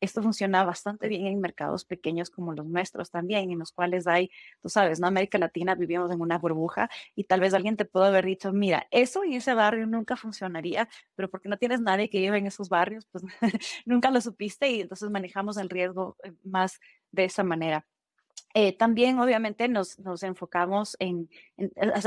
Esto 0.00 0.22
funciona 0.22 0.64
bastante 0.64 1.08
bien 1.08 1.26
en 1.26 1.40
mercados 1.40 1.84
pequeños 1.84 2.30
como 2.30 2.52
los 2.52 2.66
nuestros 2.66 3.10
también, 3.10 3.50
en 3.50 3.58
los 3.58 3.72
cuales 3.72 4.06
hay, 4.06 4.30
tú 4.60 4.68
sabes, 4.68 4.98
en 4.98 5.04
América 5.04 5.38
Latina 5.38 5.74
vivimos 5.74 6.10
en 6.12 6.20
una 6.20 6.38
burbuja 6.38 6.88
y 7.14 7.24
tal 7.24 7.40
vez 7.40 7.54
alguien 7.54 7.76
te 7.76 7.84
puede 7.84 8.08
haber 8.08 8.24
dicho, 8.24 8.52
mira, 8.52 8.86
eso 8.90 9.24
en 9.24 9.34
ese 9.34 9.54
barrio 9.54 9.86
nunca 9.86 10.16
funcionaría, 10.16 10.88
pero 11.14 11.30
porque 11.30 11.48
no 11.48 11.58
tienes 11.58 11.80
nadie 11.80 12.10
que 12.10 12.18
vive 12.18 12.38
en 12.38 12.46
esos 12.46 12.68
barrios, 12.68 13.06
pues 13.10 13.24
nunca 13.86 14.10
lo 14.10 14.20
supiste 14.20 14.70
y 14.70 14.80
entonces 14.82 15.10
manejamos 15.10 15.56
el 15.56 15.70
riesgo 15.70 16.16
eh, 16.24 16.32
más 16.44 16.80
de 17.12 17.24
esa 17.24 17.44
manera. 17.44 17.86
Eh, 18.52 18.76
también 18.76 19.20
obviamente 19.20 19.68
nos, 19.68 19.98
nos 20.00 20.24
enfocamos 20.24 20.96
en, 20.98 21.28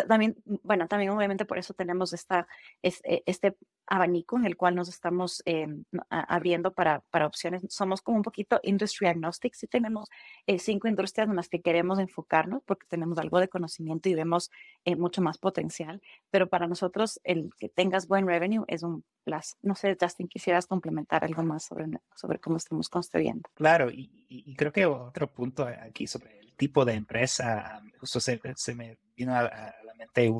también, 0.09 0.35
bueno, 0.63 0.87
también 0.89 1.11
obviamente 1.11 1.45
por 1.45 1.57
eso 1.57 1.73
tenemos 1.73 2.11
esta, 2.11 2.47
este, 2.81 3.23
este 3.25 3.55
abanico 3.87 4.37
en 4.37 4.45
el 4.45 4.57
cual 4.57 4.75
nos 4.75 4.89
estamos 4.89 5.41
em, 5.45 5.83
abriendo 6.09 6.73
para, 6.73 7.01
para, 7.11 7.27
opciones. 7.27 7.63
Somos 7.69 8.01
como 8.01 8.17
un 8.17 8.23
poquito 8.23 8.59
industry 8.63 9.07
agnostic, 9.07 9.53
sí 9.53 9.67
tenemos 9.67 10.09
eh, 10.47 10.59
cinco 10.59 10.87
industrias 10.87 11.27
en 11.27 11.35
las 11.35 11.49
que 11.49 11.61
queremos 11.61 11.99
enfocarnos 11.99 12.63
porque 12.65 12.87
tenemos 12.87 13.17
algo 13.17 13.39
de 13.39 13.47
conocimiento 13.47 14.09
y 14.09 14.15
vemos 14.15 14.51
eh, 14.85 14.95
mucho 14.95 15.21
más 15.21 15.37
potencial, 15.37 16.01
pero 16.29 16.47
para 16.47 16.67
nosotros 16.67 17.19
el 17.23 17.49
que 17.57 17.69
tengas 17.69 18.07
buen 18.07 18.27
revenue 18.27 18.63
es 18.67 18.83
un 18.83 19.03
plus. 19.23 19.55
No 19.61 19.75
sé, 19.75 19.97
Justin, 19.99 20.27
quisieras 20.27 20.67
complementar 20.67 21.23
algo 21.23 21.43
más 21.43 21.65
sobre, 21.65 21.85
sobre 22.15 22.39
cómo 22.39 22.57
estamos 22.57 22.89
construyendo. 22.89 23.49
Claro, 23.53 23.89
y, 23.89 24.25
y 24.29 24.55
creo 24.55 24.71
que 24.71 24.85
otro 24.85 25.27
punto 25.27 25.65
aquí 25.65 26.07
sobre 26.07 26.39
el 26.39 26.53
tipo 26.55 26.85
de 26.85 26.93
empresa, 26.93 27.81
justo 27.99 28.19
se, 28.19 28.39
se 28.55 28.75
me 28.75 28.97
vino 29.15 29.33
a, 29.35 29.43
la 29.43 29.93
mente 29.97 30.31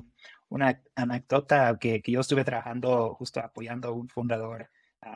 una 0.54 0.84
anécdota 0.96 1.80
que, 1.80 2.04
que, 2.04 2.12
yo 2.12 2.20
estuve 2.20 2.44
trabajando 2.44 3.16
justo 3.16 3.40
apoyando 3.40 3.88
a 3.88 3.92
un 3.92 4.08
fundador, 4.08 4.70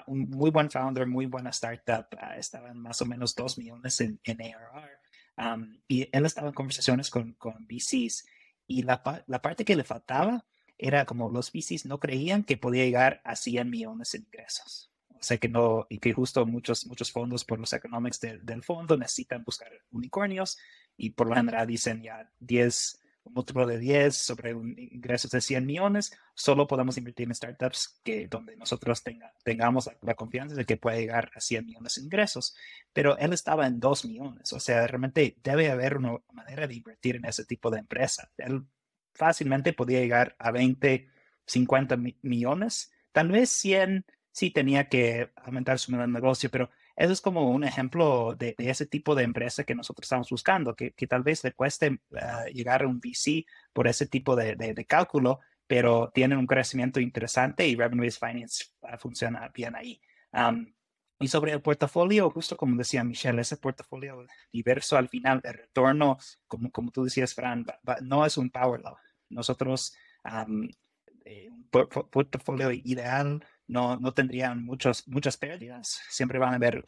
un 0.07 0.31
muy 0.31 0.49
buen 0.49 0.71
founder, 0.71 1.05
muy 1.05 1.27
buena 1.27 1.51
startup, 1.51 2.07
estaban 2.35 2.79
más 2.79 2.99
o 3.03 3.05
menos 3.05 3.35
2 3.35 3.59
millones 3.59 4.01
en, 4.01 4.19
en 4.23 4.41
ARR, 4.41 5.69
y 5.87 6.09
él 6.11 6.25
estaba 6.25 6.47
en 6.47 6.55
conversaciones 6.55 7.11
con, 7.11 7.33
con 7.33 7.67
VCs 7.67 8.25
y 8.65 8.81
la, 8.81 9.23
la 9.27 9.41
parte 9.41 9.63
que 9.63 9.75
le 9.75 9.83
faltaba 9.83 10.43
era 10.75 11.05
como 11.05 11.29
los 11.29 11.51
VCs 11.51 11.85
no 11.85 11.99
creían 11.99 12.43
que 12.43 12.57
podía 12.57 12.85
llegar 12.85 13.21
a 13.23 13.35
100 13.35 13.69
millones 13.69 14.15
en 14.15 14.23
ingresos. 14.23 14.91
O 15.09 15.23
sea 15.23 15.37
que 15.37 15.49
no, 15.49 15.85
y 15.87 15.99
que 15.99 16.13
justo 16.13 16.47
muchos, 16.47 16.87
muchos 16.87 17.11
fondos 17.11 17.45
por 17.45 17.59
los 17.59 17.73
economics 17.73 18.19
del 18.19 18.63
fondo 18.63 18.97
necesitan 18.97 19.43
buscar 19.43 19.71
unicornios 19.91 20.57
y 20.95 21.11
por 21.11 21.27
lo 21.27 21.35
general 21.35 21.67
dicen 21.67 22.01
ya 22.01 22.27
10, 22.39 23.01
un 23.27 23.33
múltiplo 23.33 23.65
de 23.65 23.77
10 23.77 24.15
sobre 24.15 24.53
un 24.53 24.75
ingresos 24.77 25.31
de 25.31 25.41
100 25.41 25.65
millones, 25.65 26.17
solo 26.33 26.67
podemos 26.67 26.97
invertir 26.97 27.27
en 27.27 27.35
startups 27.35 27.99
que 28.03 28.27
donde 28.27 28.55
nosotros 28.55 29.03
tenga, 29.03 29.33
tengamos 29.43 29.89
la, 30.01 30.15
confianza 30.15 30.55
de 30.55 30.65
que 30.65 30.77
puede 30.77 31.01
llegar 31.01 31.31
a 31.35 31.39
100 31.39 31.65
millones 31.65 31.95
de 31.95 32.01
ingresos. 32.01 32.55
Pero 32.93 33.17
él 33.17 33.33
estaba 33.33 33.67
en 33.67 33.79
2 33.79 34.05
millones, 34.05 34.53
o 34.53 34.59
sea, 34.59 34.87
realmente 34.87 35.37
debe 35.43 35.69
haber 35.69 35.97
una 35.97 36.17
manera 36.31 36.67
de 36.67 36.75
invertir 36.75 37.17
en 37.17 37.25
ese 37.25 37.45
tipo 37.45 37.69
de 37.69 37.79
empresa. 37.79 38.31
Él 38.37 38.65
fácilmente 39.13 39.73
podía 39.73 39.99
llegar 39.99 40.35
a 40.39 40.51
20, 40.51 41.09
50 41.45 41.97
millones, 42.21 42.91
tal 43.11 43.31
vez 43.31 43.49
100 43.49 44.05
sí 44.31 44.51
tenía 44.51 44.87
que 44.87 45.31
aumentar 45.35 45.79
su 45.79 45.91
negocio, 45.91 46.51
pero 46.51 46.69
eso 46.97 47.13
es 47.13 47.21
como 47.21 47.51
un 47.51 47.63
ejemplo 47.63 48.33
de, 48.35 48.55
ese 48.57 48.87
tipo 48.87 49.13
de 49.13 49.23
empresa 49.23 49.63
que 49.63 49.75
nosotros 49.75 50.05
estamos 50.05 50.29
buscando, 50.31 50.75
que, 50.75 50.91
tal 51.07 51.21
vez 51.21 51.43
le 51.43 51.53
cueste 51.53 51.99
ah, 52.19 52.45
llegar 52.51 52.81
a 52.81 52.87
un 52.87 52.99
VC 52.99 53.45
por 53.71 53.87
ese 53.87 54.07
tipo 54.07 54.35
de, 54.35 54.85
cálculo, 54.87 55.39
pero 55.67 56.09
tienen 56.11 56.39
un 56.39 56.47
crecimiento 56.47 56.99
interesante 56.99 57.67
y 57.67 57.75
Revenue-Based 57.75 58.19
Finance 58.19 58.65
ah, 58.81 58.97
funciona 58.97 59.47
bien 59.53 59.75
ahí. 59.75 60.01
y 61.19 61.27
sobre 61.27 61.51
el 61.51 61.61
portafolio, 61.61 62.31
justo 62.31 62.57
como 62.57 62.75
decía 62.75 63.03
Michelle, 63.03 63.41
ese 63.41 63.57
portafolio 63.57 64.25
diverso 64.51 64.97
al 64.97 65.07
final, 65.07 65.39
el 65.43 65.53
retorno, 65.53 66.17
como, 66.47 66.71
como 66.71 66.89
tú 66.89 67.03
decías, 67.03 67.35
Fran, 67.35 67.63
no 68.01 68.25
es 68.25 68.37
un 68.37 68.49
power 68.49 68.81
law. 68.81 68.97
Nosotros, 69.29 69.95
eh, 71.25 71.49
un 71.51 71.69
portafolio 71.69 72.71
ideal 72.71 73.45
no, 73.67 73.97
no 73.97 74.13
tendrían 74.13 74.63
muchos, 74.63 75.07
muchas 75.07 75.37
pérdidas. 75.37 76.01
Siempre 76.09 76.39
van 76.39 76.53
a 76.53 76.55
haber 76.55 76.83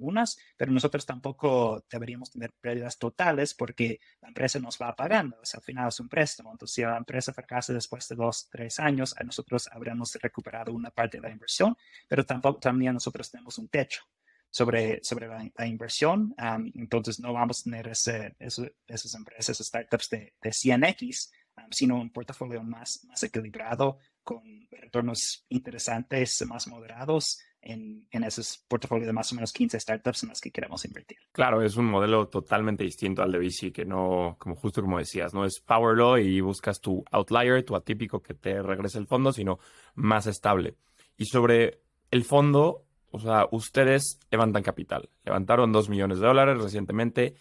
unas, 0.00 0.38
pero 0.56 0.72
nosotros 0.72 1.04
tampoco 1.04 1.84
deberíamos 1.90 2.30
tener 2.30 2.52
pérdidas 2.60 2.98
totales 2.98 3.54
porque 3.54 4.00
la 4.20 4.28
empresa 4.28 4.58
nos 4.58 4.78
va 4.78 4.94
pagando. 4.96 5.36
al 5.36 5.62
final 5.62 5.88
es 5.88 6.00
un 6.00 6.08
préstamo. 6.08 6.52
Entonces, 6.52 6.74
si 6.74 6.82
la 6.82 6.96
empresa 6.96 7.32
fracasa 7.32 7.72
después 7.72 8.08
de 8.08 8.16
dos, 8.16 8.48
tres 8.50 8.80
años, 8.80 9.14
nos 9.24 9.68
habríamos 9.70 10.14
recuperado 10.14 10.72
una 10.72 10.90
parte 10.90 11.18
de 11.18 11.28
la 11.28 11.30
inversión, 11.30 11.76
pero 12.08 12.24
tampoco 12.24 12.58
también 12.58 12.94
nosotros 12.94 13.30
tenemos 13.30 13.58
un 13.58 13.68
techo 13.68 14.02
sobre, 14.50 15.02
sobre 15.02 15.26
la, 15.26 15.66
inversión. 15.66 16.34
entonces, 16.74 17.20
no 17.20 17.32
vamos 17.32 17.60
a 17.60 17.64
tener 17.64 17.88
ese, 17.88 18.36
esas 18.38 19.14
empresas, 19.14 19.58
startups 19.58 20.08
de, 20.10 20.34
de 20.40 20.50
100X, 20.50 21.30
sino 21.70 22.00
un 22.00 22.10
portafolio 22.10 22.62
más, 22.62 23.04
más 23.04 23.22
equilibrado 23.22 23.98
con 24.24 24.42
retornos 24.70 25.44
interesantes, 25.48 26.44
más 26.48 26.66
moderados 26.66 27.38
en, 27.64 28.06
en 28.10 28.24
esos 28.24 28.64
portafolios 28.68 29.06
de 29.06 29.12
más 29.12 29.32
o 29.32 29.34
menos 29.34 29.52
15 29.52 29.80
startups 29.80 30.22
en 30.22 30.28
las 30.30 30.40
que 30.40 30.50
queremos 30.50 30.84
invertir. 30.84 31.18
Claro, 31.32 31.62
es 31.62 31.76
un 31.76 31.86
modelo 31.86 32.28
totalmente 32.28 32.84
distinto 32.84 33.22
al 33.22 33.32
de 33.32 33.38
VC, 33.38 33.72
que 33.72 33.84
no, 33.84 34.36
como 34.38 34.54
justo 34.54 34.82
como 34.82 34.98
decías, 34.98 35.32
no 35.32 35.44
es 35.44 35.60
power 35.60 35.96
law 35.96 36.18
y 36.18 36.40
buscas 36.40 36.80
tu 36.80 37.04
outlier, 37.10 37.64
tu 37.64 37.74
atípico 37.74 38.20
que 38.20 38.34
te 38.34 38.62
regrese 38.62 38.98
el 38.98 39.06
fondo, 39.06 39.32
sino 39.32 39.58
más 39.94 40.26
estable. 40.26 40.74
Y 41.16 41.26
sobre 41.26 41.80
el 42.10 42.24
fondo, 42.24 42.84
o 43.10 43.18
sea, 43.18 43.46
ustedes 43.50 44.20
levantan 44.30 44.62
capital. 44.62 45.08
Levantaron 45.24 45.72
2 45.72 45.88
millones 45.88 46.18
de 46.18 46.26
dólares 46.26 46.60
recientemente. 46.60 47.34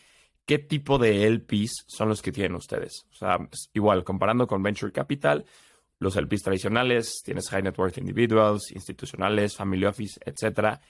¿Qué 0.46 0.60
tipo 0.60 0.98
de 0.98 1.26
LPs 1.26 1.86
son 1.88 2.10
los 2.10 2.22
que 2.22 2.32
tienen 2.32 2.56
ustedes? 2.56 3.06
O 3.12 3.16
sea, 3.16 3.38
igual, 3.74 4.04
comparando 4.04 4.46
con 4.46 4.62
Venture 4.62 4.92
Capital, 4.92 5.46
los 6.00 6.16
LPs 6.16 6.44
tradicionales, 6.44 7.22
tienes 7.24 7.50
high 7.50 7.64
net 7.64 7.78
worth 7.78 7.98
individuals, 7.98 8.72
institucionales, 8.72 9.56
family 9.56 9.86
office, 9.86 10.20
etcétera, 10.26 10.82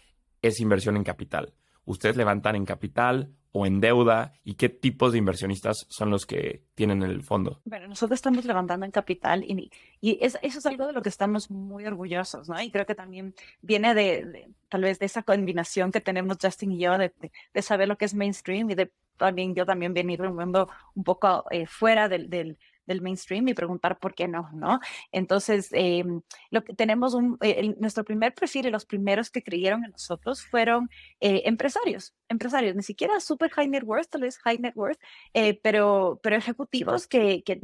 es 0.41 0.59
inversión 0.59 0.97
en 0.97 1.03
capital. 1.03 1.53
Ustedes 1.85 2.15
levantan 2.15 2.55
en 2.55 2.65
capital 2.65 3.33
o 3.53 3.67
en 3.67 3.79
deuda 3.79 4.33
y 4.43 4.55
qué 4.55 4.67
tipos 4.67 5.11
de 5.11 5.19
inversionistas 5.19 5.85
son 5.87 6.09
los 6.09 6.25
que 6.25 6.63
tienen 6.73 7.03
el 7.03 7.21
fondo? 7.21 7.61
Bueno, 7.65 7.87
nosotros 7.87 8.17
estamos 8.17 8.43
levantando 8.45 8.83
en 8.85 8.91
capital 8.91 9.43
y, 9.43 9.71
y 10.01 10.17
eso 10.21 10.39
es 10.41 10.65
algo 10.65 10.87
de 10.87 10.93
lo 10.93 11.03
que 11.03 11.09
estamos 11.09 11.51
muy 11.51 11.85
orgullosos, 11.85 12.49
¿no? 12.49 12.59
Y 12.59 12.71
creo 12.71 12.87
que 12.87 12.95
también 12.95 13.35
viene 13.61 13.93
de, 13.93 14.49
tal 14.69 14.81
vez 14.81 14.97
de 14.97 15.05
esa 15.05 15.21
combinación 15.21 15.91
que 15.91 16.01
tenemos 16.01 16.37
Justin 16.41 16.71
y 16.71 16.79
yo 16.79 16.97
de, 16.97 17.13
de, 17.53 17.61
saber 17.61 17.87
lo 17.87 17.95
que 17.95 18.05
es 18.05 18.15
mainstream 18.15 18.71
y 18.71 18.75
de 18.75 18.91
también 19.17 19.53
yo 19.53 19.67
también 19.67 19.93
venir 19.93 20.23
un 20.23 20.35
mundo 20.35 20.67
un 20.95 21.03
poco 21.03 21.45
eh, 21.51 21.67
fuera 21.67 22.09
del, 22.09 22.31
del 22.31 22.57
del 22.85 23.01
mainstream 23.01 23.47
y 23.47 23.53
preguntar 23.53 23.99
por 23.99 24.13
qué 24.13 24.27
no, 24.27 24.49
¿no? 24.53 24.79
Entonces, 25.11 25.69
em, 25.71 26.21
lo 26.51 26.63
que 26.63 26.73
tenemos 26.73 27.15
eh, 27.41 27.75
nuestro 27.79 28.03
primer 28.03 28.33
perfil 28.33 28.67
y 28.67 28.71
los 28.71 28.85
primeros 28.85 29.29
que 29.29 29.43
creyeron 29.43 29.83
en 29.85 29.91
nosotros 29.91 30.45
fueron 30.45 30.89
eh, 31.19 31.43
empresarios, 31.45 32.13
empresarios, 32.29 32.75
ni 32.75 32.83
siquiera 32.83 33.19
super 33.19 33.49
high 33.51 33.67
net 33.67 33.83
worth, 33.83 34.09
tal 34.09 34.21
vez 34.21 34.37
high 34.39 34.57
net 34.59 34.73
worth, 34.75 34.99
eh, 35.33 35.59
pero, 35.61 36.19
pero 36.23 36.35
ejecutivos 36.35 37.07
que, 37.07 37.43
que, 37.43 37.61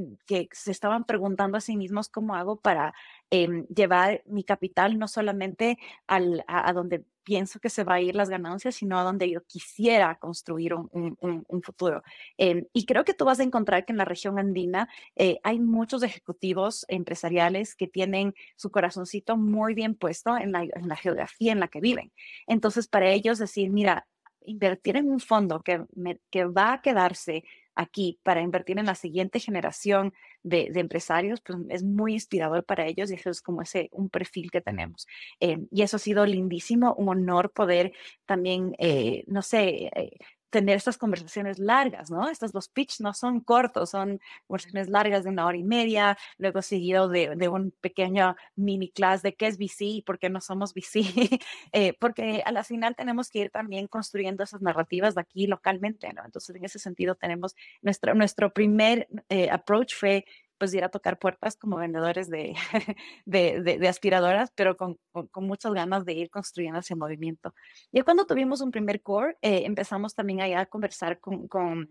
se 0.51 0.71
estaban 0.71 1.05
preguntando 1.05 1.57
a 1.57 1.61
sí 1.61 1.75
mismos 1.77 2.09
cómo 2.09 2.35
hago 2.35 2.59
para 2.59 2.93
em, 3.29 3.65
llevar 3.67 4.23
mi 4.25 4.43
capital 4.43 4.97
no 4.97 5.07
solamente 5.07 5.77
al, 6.07 6.43
a 6.47 6.71
donde 6.73 7.03
pienso 7.29 7.59
que 7.59 7.69
se 7.69 7.83
va 7.83 7.93
a 7.93 8.01
ir 8.01 8.15
las 8.15 8.27
ganancias, 8.27 8.73
sino 8.73 8.97
a 8.97 9.03
donde 9.03 9.29
yo 9.29 9.43
quisiera 9.45 10.17
construir 10.17 10.73
un, 10.73 10.89
un, 11.21 11.61
futuro. 11.61 12.01
Eh, 12.39 12.65
y 12.73 12.87
creo 12.87 13.05
que 13.05 13.13
tú 13.13 13.23
vas 13.23 13.39
a 13.39 13.43
encontrar 13.43 13.85
que 13.85 13.91
en 13.91 13.99
la 13.99 14.05
región 14.05 14.39
andina 14.39 14.89
eh, 15.15 15.39
hay 15.43 15.59
muchos 15.59 16.01
ejecutivos 16.01 16.87
empresariales 16.87 17.75
que 17.75 17.87
tienen 17.87 18.33
su 18.55 18.71
corazoncito 18.71 19.37
muy 19.37 19.75
bien 19.75 19.93
puesto 19.93 20.35
en 20.37 20.51
la, 20.51 20.63
en 20.63 20.87
la 20.87 20.95
geografía 20.95 21.51
en 21.51 21.59
la 21.59 21.67
que 21.67 21.81
viven. 21.81 22.11
Entonces, 22.47 22.87
para 22.87 23.11
ellos 23.11 23.37
decir, 23.37 23.69
mira, 23.69 24.07
invertir 24.41 24.97
en 24.97 25.11
un 25.11 25.19
fondo 25.19 25.61
que, 25.61 25.85
me, 25.93 26.19
que 26.31 26.45
va 26.45 26.73
a 26.73 26.81
quedarse 26.81 27.43
aquí 27.79 28.19
para 28.23 28.41
invertir 28.41 28.77
en 28.77 28.85
la 28.85 28.95
siguiente 28.95 29.39
generación 29.39 30.13
de, 30.43 30.69
empresarios, 30.75 31.39
pues 31.41 31.57
es 31.69 31.83
muy 31.83 32.13
inspirador 32.13 32.65
para 32.65 32.85
ellos 32.85 33.09
y 33.09 33.13
eso 33.15 33.29
es 33.29 33.41
como 33.41 33.61
ese, 33.61 33.89
un 33.93 34.09
perfil 34.09 34.51
que 34.51 34.59
tenemos. 34.59 35.07
Eh, 35.39 35.59
y 35.71 35.81
eso 35.81 35.95
ha 35.95 35.99
sido 35.99 36.25
lindísimo, 36.25 36.93
un 36.95 37.07
honor 37.07 37.51
poder 37.51 37.93
también, 38.25 38.75
eh, 38.79 39.23
no 39.27 39.41
sé, 39.41 39.89
eh, 39.95 40.11
tener 40.49 40.77
estas 40.77 40.97
conversaciones 40.97 41.59
largas, 41.59 42.09
¿no? 42.09 42.29
Estos 42.29 42.51
dos 42.51 42.69
pitch 42.69 43.01
no 43.01 43.13
son 43.13 43.39
cortos, 43.39 43.91
son 43.91 44.19
conversaciones 44.47 44.89
largas 44.89 45.23
de 45.23 45.29
una 45.29 45.45
hora 45.45 45.57
y 45.57 45.63
media, 45.63 46.17
luego 46.37 46.61
seguido 46.61 47.07
de, 47.07 47.35
de 47.35 47.47
un 47.47 47.71
pequeño 47.81 48.35
mini 48.55 48.89
class 48.89 49.21
de 49.21 49.35
qué 49.35 49.47
es 49.47 49.57
VC 49.57 49.81
y 49.81 50.01
por 50.01 50.19
qué 50.19 50.29
no 50.29 50.41
somos 50.41 50.73
VC, 50.73 51.01
eh, 51.71 51.93
porque 51.99 52.41
a 52.45 52.51
la 52.51 52.63
final 52.63 52.95
tenemos 52.95 53.29
que 53.29 53.39
ir 53.39 53.49
también 53.49 53.87
construyendo 53.87 54.43
esas 54.43 54.61
narrativas 54.61 55.15
de 55.15 55.21
aquí 55.21 55.47
localmente, 55.47 56.11
¿no? 56.13 56.23
Entonces, 56.25 56.55
en 56.55 56.65
ese 56.65 56.79
sentido, 56.79 57.15
tenemos 57.15 57.55
nuestro, 57.81 58.13
nuestro 58.13 58.51
primer 58.51 59.07
eh, 59.29 59.49
approach 59.49 59.95
fue 59.95 60.25
pues 60.59 60.73
ir 60.73 60.83
a 60.83 60.89
tocar 60.89 61.17
puertas 61.17 61.57
como 61.57 61.77
vendedores 61.77 62.29
de, 62.29 62.55
de, 63.25 63.61
de, 63.61 63.87
aspiradoras, 63.87 64.51
pero 64.53 64.77
con, 64.77 64.99
con, 65.11 65.47
muchas 65.47 65.73
ganas 65.73 66.05
de 66.05 66.13
ir 66.13 66.29
construyendo 66.29 66.79
ese 66.79 66.95
movimiento. 66.95 67.55
Y 67.91 68.01
cuando 68.01 68.25
tuvimos 68.25 68.61
un 68.61 68.71
primer 68.71 69.01
core, 69.01 69.37
eh, 69.41 69.63
empezamos 69.65 70.13
también 70.13 70.41
a 70.41 70.65
conversar 70.67 71.19
con, 71.19 71.47
con 71.47 71.89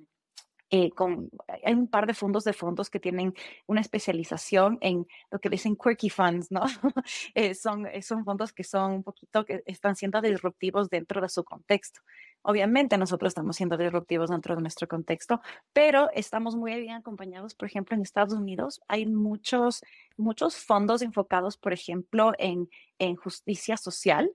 eh, 0.71 0.91
con, 0.91 1.31
hay 1.65 1.73
un 1.73 1.89
par 1.89 2.07
de 2.07 2.13
fondos 2.13 2.45
de 2.45 2.53
fondos 2.53 2.91
que 2.91 3.01
tienen 3.01 3.33
una 3.67 3.81
especialización 3.81 4.77
en 4.83 5.07
lo 5.31 5.39
que 5.39 5.49
dicen 5.49 5.77
quirky 5.77 6.11
funds, 6.11 6.51
¿no? 6.51 6.61
eh, 7.35 7.55
son, 7.55 7.87
son 8.03 8.23
fondos 8.25 8.53
que 8.53 8.65
son 8.65 8.93
un 8.93 9.03
poquito, 9.03 9.47
que 9.47 9.63
están 9.65 9.97
siendo 9.97 10.21
disruptivos 10.21 10.91
dentro 10.91 11.23
de 11.23 11.31
su 11.31 11.43
contexto. 11.43 12.03
Obviamente 12.43 12.97
nosotros 12.97 13.31
estamos 13.31 13.57
siendo 13.57 13.77
disruptivos 13.77 14.31
dentro 14.31 14.55
de 14.55 14.63
nuestro 14.63 14.89
contexto, 14.89 15.41
pero 15.73 16.09
estamos 16.15 16.57
muy 16.57 16.79
bien 16.81 16.95
acompañados, 16.95 17.55
por 17.55 17.69
ejemplo, 17.69 17.97
en 17.97 18.03
Estados 18.03 18.33
Unidos 18.33 18.81
hay 18.89 19.07
muchos, 19.07 19.83
muchos 20.17 20.57
fondos 20.57 21.03
enfocados, 21.03 21.57
por 21.57 21.73
ejemplo, 21.73 22.33
en, 22.39 22.69
en 22.99 23.17
justicia 23.17 23.77
social. 23.77 24.31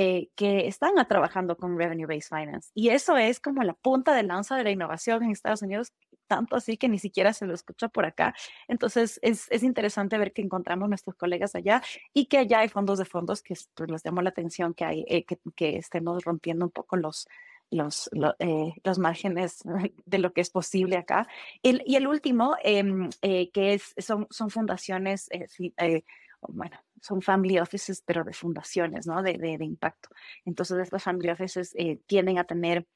Eh, 0.00 0.28
que 0.36 0.68
están 0.68 0.92
trabajando 1.08 1.56
con 1.56 1.76
Revenue 1.76 2.06
Based 2.06 2.28
Finance. 2.28 2.70
Y 2.72 2.90
eso 2.90 3.16
es 3.16 3.40
como 3.40 3.64
la 3.64 3.74
punta 3.74 4.14
de 4.14 4.22
lanza 4.22 4.54
de 4.54 4.62
la 4.62 4.70
innovación 4.70 5.24
en 5.24 5.32
Estados 5.32 5.62
Unidos, 5.62 5.92
tanto 6.28 6.54
así 6.54 6.76
que 6.76 6.88
ni 6.88 7.00
siquiera 7.00 7.32
se 7.32 7.46
lo 7.46 7.54
escucha 7.54 7.88
por 7.88 8.06
acá. 8.06 8.32
Entonces, 8.68 9.18
es, 9.22 9.50
es 9.50 9.64
interesante 9.64 10.16
ver 10.16 10.32
que 10.32 10.42
encontramos 10.42 10.88
nuestros 10.88 11.16
colegas 11.16 11.56
allá 11.56 11.82
y 12.14 12.26
que 12.26 12.38
allá 12.38 12.60
hay 12.60 12.68
fondos 12.68 12.98
de 13.00 13.06
fondos 13.06 13.42
que 13.42 13.54
pues, 13.74 13.90
les 13.90 14.04
llamó 14.04 14.22
la 14.22 14.30
atención 14.30 14.72
que, 14.72 14.84
hay, 14.84 15.04
eh, 15.08 15.24
que, 15.24 15.40
que 15.56 15.78
estemos 15.78 16.22
rompiendo 16.22 16.66
un 16.66 16.70
poco 16.70 16.96
los, 16.96 17.26
los, 17.70 18.10
eh, 18.38 18.72
los 18.84 18.98
márgenes 18.98 19.62
de 20.06 20.18
lo 20.18 20.32
que 20.32 20.40
es 20.40 20.50
posible 20.50 20.96
acá. 20.96 21.28
Y 21.62 21.96
el 21.96 22.06
último, 22.06 22.56
em, 22.62 23.10
eh, 23.22 23.50
que 23.50 23.74
es, 23.74 23.94
son, 23.98 24.26
son 24.30 24.50
fundaciones, 24.50 25.28
eh, 25.30 26.02
bueno, 26.40 26.78
son 27.00 27.22
family 27.22 27.58
offices, 27.58 28.02
pero 28.04 28.24
de 28.24 28.32
fundaciones, 28.32 29.06
¿no? 29.06 29.22
De, 29.22 29.38
de 29.38 29.64
impacto. 29.64 30.08
Entonces, 30.44 30.78
estas 30.78 31.02
family 31.02 31.30
offices 31.30 31.74
tienden 32.06 32.38
a 32.38 32.44
tener 32.44 32.86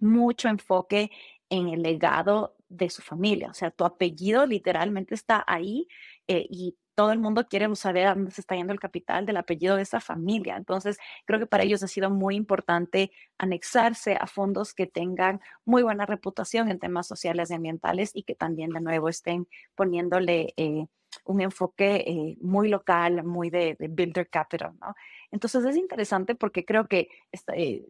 mucho 0.00 0.48
enfoque 0.48 1.10
en 1.48 1.68
el 1.68 1.82
legado 1.82 2.56
de 2.68 2.90
su 2.90 3.02
familia. 3.02 3.50
O 3.50 3.54
sea, 3.54 3.70
tu 3.70 3.84
apellido 3.84 4.46
literalmente 4.46 5.14
está 5.14 5.44
ahí 5.46 5.88
y 6.26 6.76
todo 6.96 7.12
el 7.12 7.18
mundo 7.20 7.46
quiere 7.46 7.72
saber 7.76 8.08
dónde 8.08 8.30
se 8.32 8.40
está 8.40 8.56
yendo 8.56 8.72
el 8.72 8.80
capital 8.80 9.26
del 9.26 9.36
apellido 9.36 9.76
de 9.76 9.82
esa 9.82 10.00
familia. 10.00 10.56
Entonces, 10.56 10.98
creo 11.26 11.38
que 11.38 11.46
para 11.46 11.62
ellos 11.62 11.82
ha 11.82 11.88
sido 11.88 12.10
muy 12.10 12.36
importante 12.36 13.12
anexarse 13.38 14.16
a 14.18 14.26
fondos 14.26 14.72
que 14.74 14.86
tengan 14.86 15.40
muy 15.66 15.82
buena 15.82 16.06
reputación 16.06 16.70
en 16.70 16.78
temas 16.78 17.06
sociales 17.06 17.50
y 17.50 17.54
ambientales 17.54 18.10
y 18.14 18.22
que 18.22 18.34
también 18.34 18.70
de 18.70 18.80
nuevo 18.80 19.10
estén 19.10 19.46
poniéndole 19.74 20.54
eh, 20.56 20.86
un 21.24 21.40
enfoque 21.42 21.96
eh, 22.06 22.36
muy 22.40 22.68
local, 22.68 23.24
muy 23.24 23.50
de, 23.50 23.76
builder 23.78 24.28
capital, 24.28 24.74
¿no? 24.80 24.94
Entonces 25.36 25.66
es 25.66 25.76
interesante 25.76 26.34
porque 26.34 26.64
creo 26.64 26.86
que 26.86 27.10
eh, 27.54 27.84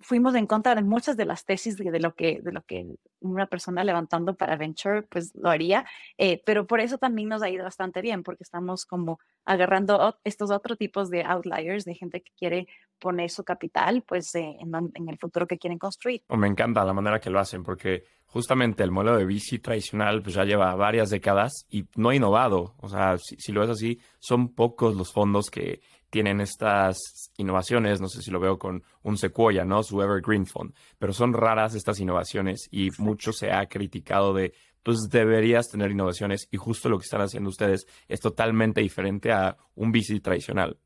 fuimos 0.00 0.34
en 0.34 0.46
contra 0.46 0.74
de 0.74 0.82
muchas 0.82 1.16
de 1.16 1.24
las 1.24 1.46
tesis 1.46 1.78
de, 1.78 1.98
lo 1.98 2.14
que, 2.14 2.42
de 2.42 2.52
lo 2.52 2.60
que 2.60 2.94
una 3.20 3.46
persona 3.46 3.82
levantando 3.84 4.34
para 4.34 4.56
venture, 4.56 5.04
pues 5.04 5.34
lo 5.34 5.48
haría, 5.48 5.86
eh, 6.18 6.42
pero 6.44 6.66
por 6.66 6.78
eso 6.78 6.98
también 6.98 7.30
nos 7.30 7.40
ha 7.42 7.48
ido 7.48 7.64
bastante 7.64 8.02
bien, 8.02 8.22
porque 8.22 8.42
estamos 8.42 8.84
como 8.84 9.18
agarrando 9.46 10.14
estos 10.24 10.50
otros 10.50 10.76
tipos 10.76 11.08
de 11.08 11.22
outliers, 11.22 11.86
de 11.86 11.94
gente 11.94 12.20
que 12.20 12.32
quiere 12.36 12.68
poner 12.98 13.30
su 13.30 13.44
capital, 13.44 14.02
pues 14.06 14.34
en, 14.34 14.58
en, 14.94 15.08
el 15.08 15.16
futuro 15.16 15.46
que 15.46 15.56
quieren 15.56 15.78
construir. 15.78 16.22
me 16.28 16.48
encanta 16.48 16.84
la 16.84 16.92
manera 16.92 17.18
que 17.18 17.30
lo 17.30 17.40
hacen, 17.40 17.62
porque 17.62 18.04
justamente 18.26 18.82
el 18.84 18.90
modelo 18.90 19.16
de 19.16 19.24
bici 19.24 19.58
tradicional 19.58 20.22
pues 20.22 20.34
ya 20.34 20.44
lleva 20.44 20.74
varias 20.76 21.10
décadas 21.10 21.66
y 21.68 21.86
no 21.96 22.10
ha 22.10 22.14
innovado. 22.14 22.74
O 22.78 22.88
sea, 22.88 23.18
si, 23.18 23.52
lo 23.52 23.64
es 23.64 23.70
así, 23.70 23.98
son 24.18 24.54
pocos 24.54 24.94
los 24.94 25.12
fondos 25.12 25.50
que 25.50 25.80
tienen 26.10 26.40
estas 26.40 27.32
innovaciones. 27.36 28.00
No 28.00 28.08
sé 28.08 28.20
si 28.22 28.30
lo 28.30 28.40
veo 28.40 28.58
con 28.58 28.82
un 29.02 29.16
Sequoia, 29.16 29.64
¿no? 29.64 29.82
Su 29.82 30.02
Evergreen 30.02 30.46
Fund. 30.46 30.74
Pero 30.98 31.12
son 31.12 31.32
raras 31.32 31.74
estas 31.74 32.00
innovaciones 32.00 32.68
y 32.70 32.90
mucho 32.98 33.32
se 33.32 33.52
ha 33.52 33.66
criticado 33.66 34.34
de, 34.34 34.52
pues 34.82 35.08
deberías 35.08 35.68
tener 35.68 35.90
innovaciones 35.90 36.48
y 36.50 36.56
justo 36.56 36.88
lo 36.88 36.98
que 36.98 37.04
están 37.04 37.22
haciendo 37.22 37.48
ustedes 37.50 37.86
es 38.08 38.20
totalmente 38.20 38.80
diferente 38.80 39.32
a 39.32 39.56
un 39.74 39.92
bici 39.92 40.20
tradicional. 40.20 40.78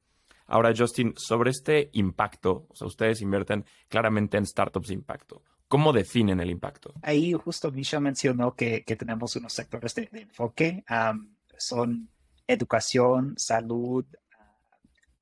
Ahora, 0.46 0.72
Justin, 0.76 1.14
sobre 1.16 1.50
este 1.50 1.88
impacto, 1.94 2.66
o 2.68 2.76
sea, 2.76 2.86
ustedes 2.86 3.22
invierten 3.22 3.64
claramente 3.88 4.36
en 4.36 4.46
startups 4.46 4.88
de 4.88 4.94
impacto. 4.94 5.42
¿Cómo 5.68 5.92
definen 5.92 6.40
el 6.40 6.50
impacto? 6.50 6.92
Ahí 7.02 7.32
justo 7.32 7.72
Misha 7.72 7.98
mencionó 7.98 8.54
que, 8.54 8.84
que 8.84 8.96
tenemos 8.96 9.34
unos 9.36 9.54
sectores 9.54 9.94
de, 9.94 10.08
enfoque. 10.12 10.84
son 11.56 12.10
educación, 12.46 13.34
salud, 13.38 14.04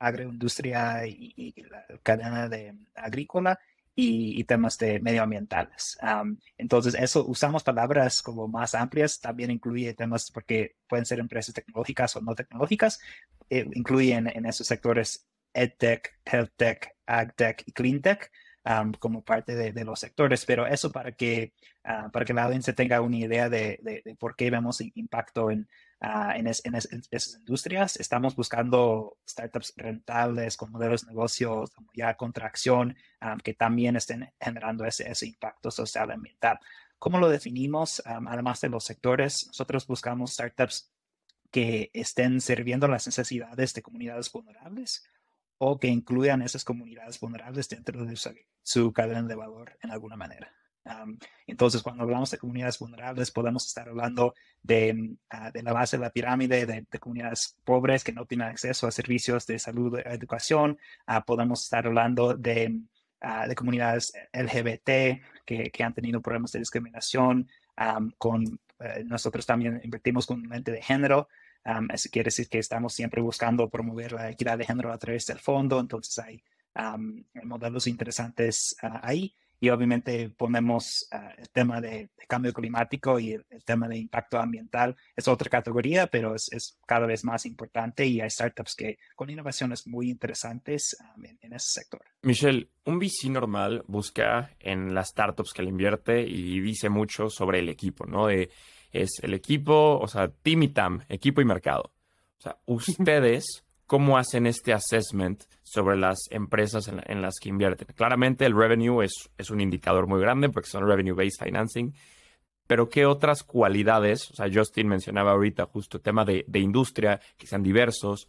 agroindustria 0.02 1.06
y, 1.06 1.54
la 1.70 1.84
cadena 2.02 2.48
de 2.48 2.74
agrícola 2.94 3.58
y, 3.94 4.42
temas 4.44 4.78
de 4.78 5.00
medioambientales. 5.00 5.98
entonces, 6.56 6.94
eso 6.94 7.24
usamos 7.26 7.62
palabras 7.62 8.22
como 8.22 8.48
más 8.48 8.74
amplias, 8.74 9.20
también 9.20 9.50
incluye 9.50 9.94
temas 9.94 10.30
porque 10.30 10.76
pueden 10.88 11.06
ser 11.06 11.20
empresas 11.20 11.54
tecnológicas 11.54 12.16
o 12.16 12.20
no 12.20 12.34
tecnológicas, 12.34 13.00
eh, 13.50 13.68
incluyen 13.74 14.28
en 14.28 14.46
esos 14.46 14.66
sectores 14.66 15.26
EdTech, 15.54 16.20
HealthTech, 16.24 16.96
AgTech 17.06 17.62
y 17.66 17.72
CleanTech 17.72 18.30
como 18.98 19.24
parte 19.24 19.54
de, 19.56 19.84
los 19.84 19.98
sectores, 19.98 20.44
pero 20.46 20.66
eso 20.66 20.92
para 20.92 21.12
que, 21.12 21.52
uh, 21.84 22.10
para 22.10 22.24
que 22.24 22.32
la 22.32 22.44
audiencia 22.44 22.74
tenga 22.74 23.00
una 23.00 23.16
idea 23.16 23.48
de, 23.48 23.80
de, 23.82 24.14
por 24.16 24.36
qué 24.36 24.50
vemos 24.50 24.80
impacto 24.80 25.50
en, 25.50 25.68
uh, 26.02 26.32
en, 26.34 26.46
es, 26.46 26.64
en, 26.64 26.74
esas 26.74 27.36
industrias. 27.36 27.96
Estamos 27.96 28.36
buscando 28.36 29.18
startups 29.28 29.74
rentables 29.76 30.56
con 30.56 30.70
modelos 30.70 31.02
de 31.02 31.08
negocio 31.08 31.64
como 31.74 31.90
ya 31.94 32.16
contracción 32.16 32.96
que 33.44 33.54
también 33.54 33.96
estén 33.96 34.32
generando 34.40 34.84
ese, 34.84 35.08
ese 35.08 35.26
impacto 35.26 35.70
social 35.70 36.10
y 36.10 36.12
ambiental. 36.12 36.58
¿Cómo 36.98 37.18
lo 37.18 37.28
definimos? 37.28 38.02
además 38.04 38.60
de 38.60 38.68
los 38.68 38.84
sectores, 38.84 39.46
nosotros 39.48 39.86
buscamos 39.86 40.34
startups 40.34 40.92
que 41.50 41.90
estén 41.92 42.40
sirviendo 42.40 42.88
las 42.88 43.06
necesidades 43.06 43.74
de 43.74 43.82
comunidades 43.82 44.32
vulnerables 44.32 45.04
o 45.58 45.78
que 45.78 45.86
incluyan 45.86 46.42
esas 46.42 46.64
comunidades 46.64 47.20
vulnerables 47.20 47.68
dentro 47.68 48.04
de 48.04 48.16
su, 48.62 48.92
cadena 48.92 49.22
de 49.22 49.34
valor 49.34 49.78
en 49.82 49.92
alguna 49.92 50.16
manera. 50.16 50.52
Entonces, 51.46 51.82
cuando 51.82 52.02
hablamos 52.02 52.30
de 52.30 52.38
comunidades 52.38 52.78
vulnerables, 52.78 53.30
podemos 53.30 53.66
estar 53.66 53.88
hablando 53.88 54.34
de, 54.62 55.16
ah, 55.30 55.50
de 55.50 55.62
la 55.62 55.72
base 55.72 55.96
de 55.96 56.02
la 56.02 56.10
pirámide, 56.10 56.66
de, 56.66 56.86
comunidades 56.98 57.56
pobres 57.64 58.02
que 58.04 58.12
no 58.12 58.26
tienen 58.26 58.48
acceso 58.48 58.86
a 58.86 58.90
servicios 58.90 59.46
de 59.46 59.58
salud 59.58 59.98
e 59.98 60.14
educación. 60.14 60.78
Ah, 61.06 61.24
podemos 61.24 61.62
estar 61.64 61.86
hablando 61.86 62.34
de, 62.34 62.80
ah, 63.20 63.46
de 63.46 63.54
comunidades 63.54 64.12
LGBT 64.32 65.22
que, 65.44 65.70
que, 65.72 65.84
han 65.84 65.94
tenido 65.94 66.20
problemas 66.20 66.52
de 66.52 66.58
discriminación. 66.60 67.48
con, 68.18 68.60
eh, 68.80 69.04
nosotros 69.04 69.46
también 69.46 69.80
invertimos 69.84 70.26
con 70.26 70.42
mente 70.42 70.72
de 70.72 70.82
género. 70.82 71.28
eso 71.92 72.08
quiere 72.10 72.26
decir 72.26 72.48
que 72.48 72.58
estamos 72.58 72.92
siempre 72.94 73.20
buscando 73.22 73.68
promover 73.70 74.12
la 74.12 74.30
equidad 74.30 74.58
de 74.58 74.64
género 74.64 74.92
a 74.92 74.98
través 74.98 75.26
del 75.26 75.38
fondo. 75.38 75.78
Entonces, 75.80 76.18
hay 76.18 76.42
modelos 77.44 77.86
interesantes 77.86 78.76
ahí 78.80 79.34
y 79.62 79.70
obviamente 79.70 80.28
ponemos 80.28 81.06
ah, 81.12 81.30
el 81.38 81.48
tema 81.50 81.80
de, 81.80 82.10
cambio 82.26 82.52
climático 82.52 83.20
y 83.20 83.34
el, 83.34 83.44
tema 83.64 83.86
de 83.86 83.96
impacto 83.96 84.40
ambiental. 84.40 84.96
Es 85.14 85.28
otra 85.28 85.48
categoría, 85.48 86.08
pero 86.08 86.34
es, 86.34 86.80
cada 86.84 87.06
vez 87.06 87.22
más 87.22 87.46
importante 87.46 88.04
y 88.04 88.20
hay 88.20 88.28
startups 88.28 88.74
que 88.74 88.98
con 89.14 89.30
innovaciones 89.30 89.86
muy 89.86 90.10
interesantes 90.10 90.96
en, 91.40 91.52
ese 91.52 91.80
sector. 91.80 92.02
Michelle, 92.22 92.70
un 92.86 92.98
VC 92.98 93.30
normal 93.30 93.84
busca 93.86 94.50
en 94.58 94.94
las 94.94 95.10
startups 95.10 95.52
que 95.52 95.62
le 95.62 95.68
invierte 95.68 96.22
y 96.22 96.58
dice 96.58 96.88
mucho 96.88 97.30
sobre 97.30 97.60
el 97.60 97.68
equipo, 97.68 98.04
¿no? 98.04 98.30
es 98.30 98.48
el 99.22 99.32
equipo, 99.32 99.96
o 100.00 100.08
sea, 100.08 100.26
team 100.26 100.64
y 100.64 100.68
TAM, 100.70 101.04
equipo 101.08 101.40
y 101.40 101.44
mercado. 101.44 101.92
O 102.38 102.42
sea, 102.42 102.58
ustedes 102.66 103.62
cómo 103.92 104.16
hacen 104.16 104.46
este 104.46 104.72
assessment 104.72 105.44
sobre 105.62 105.98
las 105.98 106.20
empresas 106.30 106.88
en, 106.88 107.20
las 107.20 107.34
que 107.38 107.50
invierten. 107.50 107.88
Claramente 107.94 108.46
el 108.46 108.56
revenue 108.56 109.04
es, 109.04 109.50
un 109.50 109.60
indicador 109.60 110.06
muy 110.06 110.18
grande 110.18 110.48
porque 110.48 110.70
son 110.70 110.86
revenue-based 110.86 111.44
financing, 111.44 111.92
pero 112.66 112.88
¿qué 112.88 113.04
otras 113.04 113.42
cualidades? 113.42 114.30
O 114.30 114.34
sea, 114.34 114.46
Justin 114.50 114.88
mencionaba 114.88 115.32
ahorita 115.32 115.66
justo 115.66 115.98
el 115.98 116.02
tema 116.02 116.24
de, 116.24 116.46
industria, 116.54 117.20
que 117.36 117.46
sean 117.46 117.62
diversos, 117.62 118.28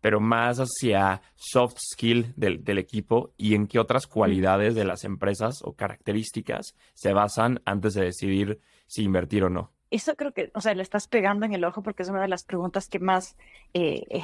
pero 0.00 0.20
más 0.20 0.56
hacia 0.56 1.20
soft 1.34 1.76
skill 1.92 2.32
del, 2.34 2.78
equipo 2.78 3.34
y 3.36 3.54
en 3.56 3.66
qué 3.66 3.78
otras 3.78 4.06
cualidades 4.06 4.74
de 4.74 4.86
las 4.86 5.04
empresas 5.04 5.58
o 5.64 5.74
características 5.74 6.74
se 6.94 7.12
basan 7.12 7.60
antes 7.66 7.92
de 7.92 8.06
decidir 8.06 8.58
si 8.86 9.02
invertir 9.02 9.44
o 9.44 9.50
no 9.50 9.73
eso 9.94 10.16
creo 10.16 10.32
que, 10.32 10.50
o 10.54 10.60
sea, 10.60 10.74
le 10.74 10.82
estás 10.82 11.06
pegando 11.06 11.46
en 11.46 11.54
el 11.54 11.64
ojo 11.64 11.82
porque 11.82 12.02
es 12.02 12.08
una 12.08 12.22
de 12.22 12.28
las 12.28 12.42
preguntas 12.42 12.88
que 12.88 12.98
más 12.98 13.36
eh, 13.74 14.04
eh, 14.10 14.22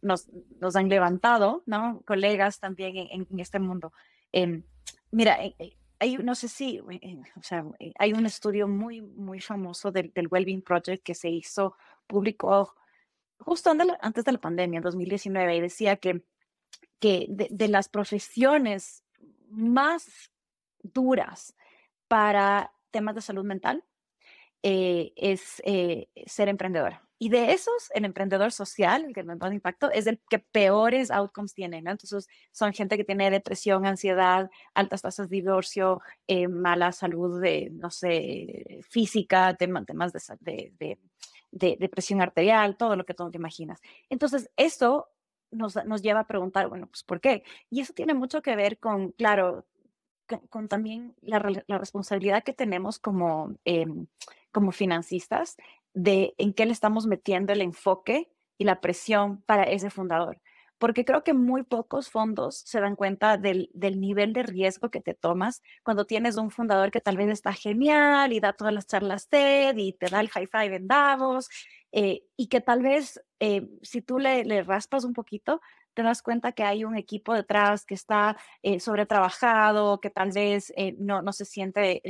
nos, 0.00 0.28
nos, 0.60 0.76
han 0.76 0.88
levantado, 0.88 1.64
¿no? 1.66 2.02
Colegas 2.06 2.60
también 2.60 2.96
en, 2.96 3.40
este 3.40 3.58
mundo. 3.58 3.92
Em, 4.30 4.62
mira, 5.10 5.44
eh, 5.44 5.76
hay, 5.98 6.18
no 6.18 6.36
sé 6.36 6.48
si, 6.48 6.78
o 6.78 7.42
sea, 7.42 7.64
hay 7.98 8.12
un 8.12 8.26
estudio 8.26 8.68
muy, 8.68 9.00
muy 9.00 9.40
famoso 9.40 9.90
del, 9.90 10.12
del 10.12 10.28
Wellbeing 10.28 10.62
Project 10.62 11.02
que 11.02 11.14
se 11.14 11.28
hizo 11.30 11.76
público 12.06 12.74
justo 13.38 13.72
antes 14.00 14.24
de 14.24 14.32
la 14.32 14.40
pandemia, 14.40 14.76
en 14.76 14.84
2019, 14.84 15.56
y 15.56 15.60
decía 15.60 15.96
que, 15.96 16.22
que 17.00 17.26
de, 17.28 17.48
de 17.50 17.68
las 17.68 17.88
profesiones 17.88 19.02
más 19.48 20.30
duras 20.82 21.56
para 22.06 22.72
temas 22.92 23.16
de 23.16 23.20
salud 23.20 23.44
mental, 23.44 23.82
eh, 24.62 25.12
es 25.16 25.60
eh, 25.64 26.08
ser 26.26 26.48
emprendedor. 26.48 27.00
Y 27.18 27.28
de 27.28 27.52
esos, 27.52 27.90
el 27.94 28.04
emprendedor 28.04 28.50
social, 28.50 29.04
el 29.04 29.14
que 29.14 29.22
más 29.22 29.52
impacto, 29.52 29.90
es 29.92 30.08
el 30.08 30.20
que 30.28 30.40
peores 30.40 31.10
outcomes 31.12 31.54
tiene, 31.54 31.80
¿no? 31.80 31.92
Entonces, 31.92 32.26
son 32.50 32.72
gente 32.72 32.96
que 32.96 33.04
tiene 33.04 33.30
depresión, 33.30 33.86
ansiedad, 33.86 34.50
altas 34.74 35.02
tasas 35.02 35.28
de 35.28 35.36
divorcio, 35.36 36.00
eh, 36.26 36.48
mala 36.48 36.90
salud, 36.90 37.40
de, 37.40 37.70
no 37.72 37.90
sé, 37.90 38.80
física, 38.88 39.54
temas, 39.56 39.86
temas 39.86 40.12
de, 40.12 40.20
de, 40.40 40.98
de, 41.52 41.76
de, 41.78 41.88
presión 41.88 42.20
arterial, 42.20 42.76
todo 42.76 42.96
lo 42.96 43.04
que 43.04 43.14
tú 43.14 43.30
te 43.30 43.38
imaginas. 43.38 43.80
Entonces, 44.10 44.50
esto 44.56 45.08
nos, 45.52 45.76
nos 45.86 46.02
lleva 46.02 46.20
a 46.20 46.26
preguntar, 46.26 46.68
bueno, 46.68 46.88
pues, 46.88 47.04
¿por 47.04 47.20
qué? 47.20 47.44
Y 47.70 47.82
eso 47.82 47.92
tiene 47.92 48.14
mucho 48.14 48.42
que 48.42 48.56
ver 48.56 48.78
con, 48.78 49.12
claro, 49.12 49.64
con, 50.50 50.66
también 50.66 51.14
la, 51.20 51.38
la, 51.66 51.78
responsabilidad 51.78 52.42
que 52.42 52.52
tenemos 52.52 52.98
como... 52.98 53.54
Eh, 53.64 53.86
como 54.52 54.72
financistas 54.72 55.56
de 55.94 56.34
en 56.38 56.52
qué 56.52 56.66
le 56.66 56.72
estamos 56.72 57.06
metiendo 57.06 57.52
el 57.52 57.60
enfoque 57.60 58.30
y 58.58 58.64
la 58.64 58.80
presión 58.80 59.42
para 59.42 59.64
ese 59.64 59.90
fundador. 59.90 60.40
Porque 60.78 61.04
creo 61.04 61.22
que 61.22 61.32
muy 61.32 61.62
pocos 61.62 62.10
fondos 62.10 62.62
se 62.64 62.80
dan 62.80 62.96
cuenta 62.96 63.36
del, 63.36 63.70
nivel 63.72 64.32
de 64.32 64.42
riesgo 64.42 64.90
que 64.90 65.00
te 65.00 65.14
tomas 65.14 65.62
cuando 65.84 66.06
tienes 66.06 66.36
un 66.36 66.50
fundador 66.50 66.90
que 66.90 67.00
tal 67.00 67.16
vez 67.16 67.28
está 67.28 67.52
genial 67.52 68.32
y 68.32 68.40
da 68.40 68.52
todas 68.52 68.74
las 68.74 68.86
charlas 68.86 69.28
TED 69.28 69.76
y 69.76 69.92
te 69.92 70.06
da 70.06 70.20
el 70.20 70.28
high 70.28 70.48
five 70.48 70.76
en 70.76 70.88
eh, 71.92 72.24
y 72.36 72.48
que 72.48 72.60
tal 72.60 72.82
vez 72.82 73.22
eh, 73.38 73.68
si 73.82 74.02
tú 74.02 74.18
le, 74.18 74.62
raspas 74.62 75.04
un 75.04 75.12
poquito, 75.12 75.60
te 75.94 76.02
das 76.02 76.22
cuenta 76.22 76.52
que 76.52 76.64
hay 76.64 76.84
un 76.84 76.96
equipo 76.96 77.34
detrás 77.34 77.84
que 77.84 77.94
está 77.94 78.36
eh, 78.62 78.80
sobretrabajado, 78.80 80.00
que 80.00 80.10
tal 80.10 80.32
vez 80.32 80.72
no, 80.98 81.22
no, 81.22 81.32
se 81.32 81.44
siente, 81.44 82.02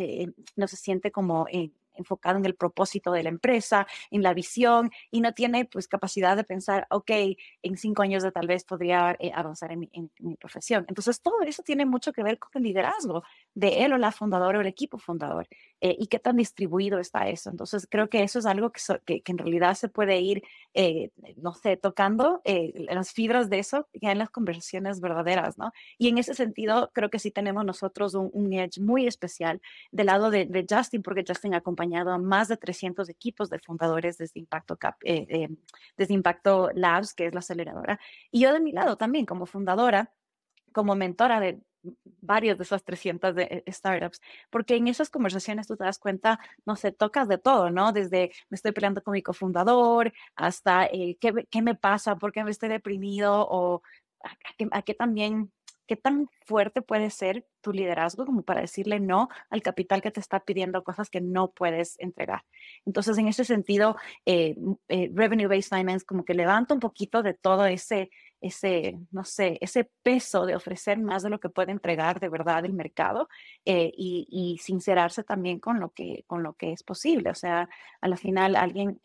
no 0.56 0.66
se 0.66 0.76
siente 0.76 1.10
como 1.10 1.46
enfocado 1.94 2.38
en 2.38 2.44
el 2.44 2.54
propósito 2.54 3.12
de 3.12 3.22
la 3.22 3.28
empresa, 3.28 3.86
en 4.10 4.22
la 4.22 4.34
visión 4.34 4.90
y 5.10 5.20
no 5.20 5.34
tiene 5.34 5.64
pues 5.64 5.88
capacidad 5.88 6.36
de 6.36 6.44
pensar, 6.44 6.86
ok, 6.90 7.10
en 7.62 7.76
cinco 7.76 8.02
años 8.02 8.22
de 8.22 8.32
tal 8.32 8.46
vez 8.46 8.64
podría 8.64 9.16
eh, 9.18 9.32
avanzar 9.34 9.72
en 9.72 9.80
mi, 9.80 10.36
profesión. 10.36 10.84
Entonces, 10.88 11.20
todo 11.20 11.40
eso 11.42 11.62
tiene 11.62 11.86
mucho 11.86 12.12
que 12.12 12.22
ver 12.22 12.38
con 12.38 12.50
el 12.54 12.62
liderazgo 12.62 13.22
de 13.54 13.84
él 13.84 13.92
o 13.92 13.98
la 13.98 14.12
fundadora 14.12 14.58
o 14.58 14.60
el 14.60 14.66
equipo 14.66 14.98
fundador 14.98 15.46
eh, 15.80 15.96
y 15.98 16.06
qué 16.06 16.18
tan 16.18 16.36
distribuido 16.36 16.98
está 16.98 17.28
eso. 17.28 17.50
Entonces, 17.50 17.86
creo 17.88 18.08
que 18.08 18.22
eso 18.22 18.38
es 18.38 18.46
algo 18.46 18.72
que, 18.72 19.22
que, 19.22 19.32
en 19.32 19.38
realidad 19.38 19.74
se 19.74 19.88
puede 19.88 20.20
ir, 20.20 20.42
eh, 20.74 21.10
no 21.36 21.54
sé, 21.54 21.76
tocando 21.76 22.42
las 22.44 23.12
fibras 23.12 23.50
de 23.50 23.58
eso 23.58 23.88
ya 23.92 24.12
en 24.12 24.18
las 24.18 24.30
conversaciones 24.30 25.00
verdaderas, 25.00 25.58
¿no? 25.58 25.72
Y 25.98 26.08
en 26.08 26.18
ese 26.18 26.34
sentido, 26.34 26.90
creo 26.92 27.10
que 27.10 27.18
sí 27.18 27.30
tenemos 27.30 27.64
nosotros 27.64 28.14
un, 28.14 28.30
un 28.32 28.52
edge 28.52 28.80
muy 28.80 29.06
especial 29.06 29.60
del 29.90 30.06
lado 30.06 30.30
de, 30.30 30.46
de 30.46 30.66
Justin, 30.68 31.02
porque 31.02 31.24
Justin 31.26 31.54
acompaña 31.54 31.91
acompañado 31.92 32.12
a 32.12 32.18
más 32.18 32.48
de 32.48 32.56
300 32.56 33.08
equipos 33.08 33.50
de 33.50 33.58
fundadores 33.58 34.18
desde 34.18 34.40
Impacto, 34.40 34.76
Cap, 34.76 34.96
eh, 35.04 35.26
eh, 35.28 35.48
desde 35.96 36.14
Impacto 36.14 36.70
Labs, 36.74 37.14
que 37.14 37.26
es 37.26 37.34
la 37.34 37.40
aceleradora. 37.40 38.00
Y 38.30 38.40
yo 38.40 38.52
de 38.52 38.60
mi 38.60 38.72
lado 38.72 38.96
también, 38.96 39.26
como 39.26 39.46
fundadora, 39.46 40.12
como 40.72 40.94
mentora 40.94 41.40
de 41.40 41.60
varios 42.20 42.58
de 42.58 42.64
esas 42.64 42.84
300 42.84 43.34
de 43.34 43.42
eh, 43.66 43.72
startups, 43.72 44.20
porque 44.50 44.76
en 44.76 44.88
esas 44.88 45.10
conversaciones 45.10 45.66
tú 45.66 45.76
te 45.76 45.84
das 45.84 45.98
cuenta, 45.98 46.38
no 46.64 46.76
sé, 46.76 46.92
tocas 46.92 47.28
de 47.28 47.38
todo, 47.38 47.70
¿no? 47.70 47.92
Desde 47.92 48.30
me 48.50 48.54
estoy 48.56 48.72
peleando 48.72 49.02
con 49.02 49.12
mi 49.12 49.22
cofundador 49.22 50.12
hasta 50.36 50.88
¿qué, 50.88 51.46
¿qué, 51.50 51.62
me 51.62 51.74
pasa, 51.74 52.16
por 52.16 52.32
qué 52.32 52.44
me 52.44 52.52
estoy 52.52 52.68
deprimido 52.68 53.46
o 53.50 53.82
a 54.70 54.82
qué 54.82 54.94
también 54.94 55.50
¿Qué 55.86 55.96
tan 55.96 56.28
fuerte 56.46 56.80
puede 56.80 57.10
ser 57.10 57.44
tu 57.60 57.72
liderazgo 57.72 58.24
como 58.24 58.42
para 58.42 58.60
decirle 58.60 59.00
no 59.00 59.28
al 59.50 59.62
capital 59.62 60.00
que 60.00 60.10
te 60.10 60.20
está 60.20 60.40
pidiendo 60.40 60.84
cosas 60.84 61.10
que 61.10 61.20
no 61.20 61.50
puedes 61.50 61.98
entregar? 61.98 62.44
Entonces, 62.86 63.18
en 63.18 63.28
ese 63.28 63.44
sentido, 63.44 63.96
eh, 64.24 64.56
eh, 64.88 65.10
Revenue-Based 65.12 65.76
Finance 65.76 66.06
como 66.06 66.24
que 66.24 66.34
levanta 66.34 66.74
un 66.74 66.80
poquito 66.80 67.22
de 67.22 67.34
todo 67.34 67.66
ese, 67.66 68.10
ese, 68.40 68.98
no 69.10 69.24
sé, 69.24 69.58
ese 69.60 69.90
peso 70.02 70.46
de 70.46 70.54
ofrecer 70.54 70.98
más 70.98 71.22
de 71.22 71.30
lo 71.30 71.40
que 71.40 71.48
puede 71.48 71.72
entregar 71.72 72.20
de 72.20 72.28
verdad 72.28 72.64
el 72.64 72.72
mercado 72.72 73.28
eh, 73.64 73.92
y, 73.96 74.58
sincerarse 74.62 75.24
también 75.24 75.58
con 75.58 75.80
lo, 75.80 75.90
que, 75.90 76.24
con 76.26 76.42
lo 76.42 76.54
que 76.54 76.72
es 76.72 76.82
posible. 76.82 77.30
O 77.30 77.34
sea, 77.34 77.68
a 78.00 78.08
la 78.08 78.16
final 78.16 78.54
alguien, 78.56 79.00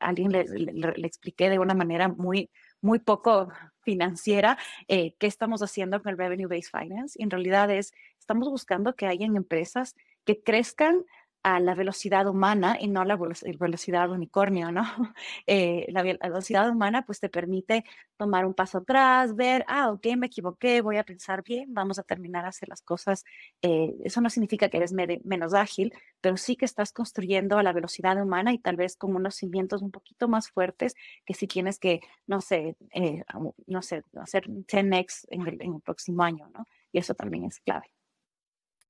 alguien 0.00 0.30
le, 0.32 0.44
le 0.44 1.06
expliqué 1.06 1.50
de 1.50 1.58
una 1.58 1.74
manera 1.74 2.08
muy 2.08 2.50
muy 2.86 3.00
poco 3.00 3.48
financiera, 3.80 4.56
eh, 4.88 5.14
¿qué 5.18 5.26
estamos 5.26 5.60
haciendo 5.62 6.02
con 6.02 6.12
el 6.12 6.18
Revenue 6.18 6.46
Based 6.46 6.70
Finance? 6.70 7.20
En 7.20 7.30
realidad 7.30 7.70
es, 7.70 7.92
estamos 8.18 8.48
buscando 8.48 8.94
que 8.94 9.06
hayan 9.06 9.36
empresas 9.36 9.94
que 10.24 10.42
crezcan 10.42 11.04
a 11.46 11.60
la 11.60 11.76
velocidad 11.76 12.26
humana 12.26 12.76
y 12.80 12.88
no 12.88 13.04
la 13.04 13.16
velocidad 13.16 14.10
unicornio, 14.10 14.72
¿no? 14.72 14.82
Eh, 15.46 15.86
la, 15.90 16.02
velocidad 16.02 16.68
humana 16.68 17.02
pues 17.06 17.20
te 17.20 17.28
permite 17.28 17.84
tomar 18.16 18.44
un 18.46 18.54
paso 18.54 18.78
atrás, 18.78 19.36
ver, 19.36 19.64
ah, 19.68 19.90
ok, 19.92 20.06
me 20.16 20.26
equivoqué, 20.26 20.80
voy 20.80 20.96
a 20.96 21.04
pensar 21.04 21.44
bien, 21.44 21.72
vamos 21.72 21.98
a 22.00 22.02
terminar 22.02 22.44
a 22.44 22.48
hacer 22.48 22.68
las 22.68 22.82
cosas. 22.82 23.24
Eh, 23.62 23.94
eso 24.04 24.20
no 24.20 24.28
significa 24.28 24.68
que 24.68 24.78
eres 24.78 24.92
menos 24.92 25.54
ágil, 25.54 25.92
pero 26.20 26.36
sí 26.36 26.56
que 26.56 26.64
estás 26.64 26.92
construyendo 26.92 27.58
a 27.58 27.62
la 27.62 27.72
velocidad 27.72 28.20
humana 28.20 28.52
y 28.52 28.58
tal 28.58 28.76
vez 28.76 28.96
con 28.96 29.14
unos 29.14 29.36
cimientos 29.36 29.82
un 29.82 29.92
poquito 29.92 30.26
más 30.28 30.50
fuertes 30.50 30.94
que 31.24 31.34
si 31.34 31.46
tienes 31.46 31.78
que, 31.78 32.00
no 32.26 32.40
sé, 32.40 32.76
eh, 32.92 33.22
no 33.66 33.82
sé, 33.82 34.02
hacer 34.16 34.48
10x 34.48 35.26
en 35.30 35.46
el, 35.46 35.62
en 35.62 35.74
el 35.74 35.80
próximo 35.80 36.24
año, 36.24 36.48
¿no? 36.52 36.66
Y 36.92 36.98
eso 36.98 37.14
también 37.14 37.44
es 37.44 37.60
clave. 37.60 37.95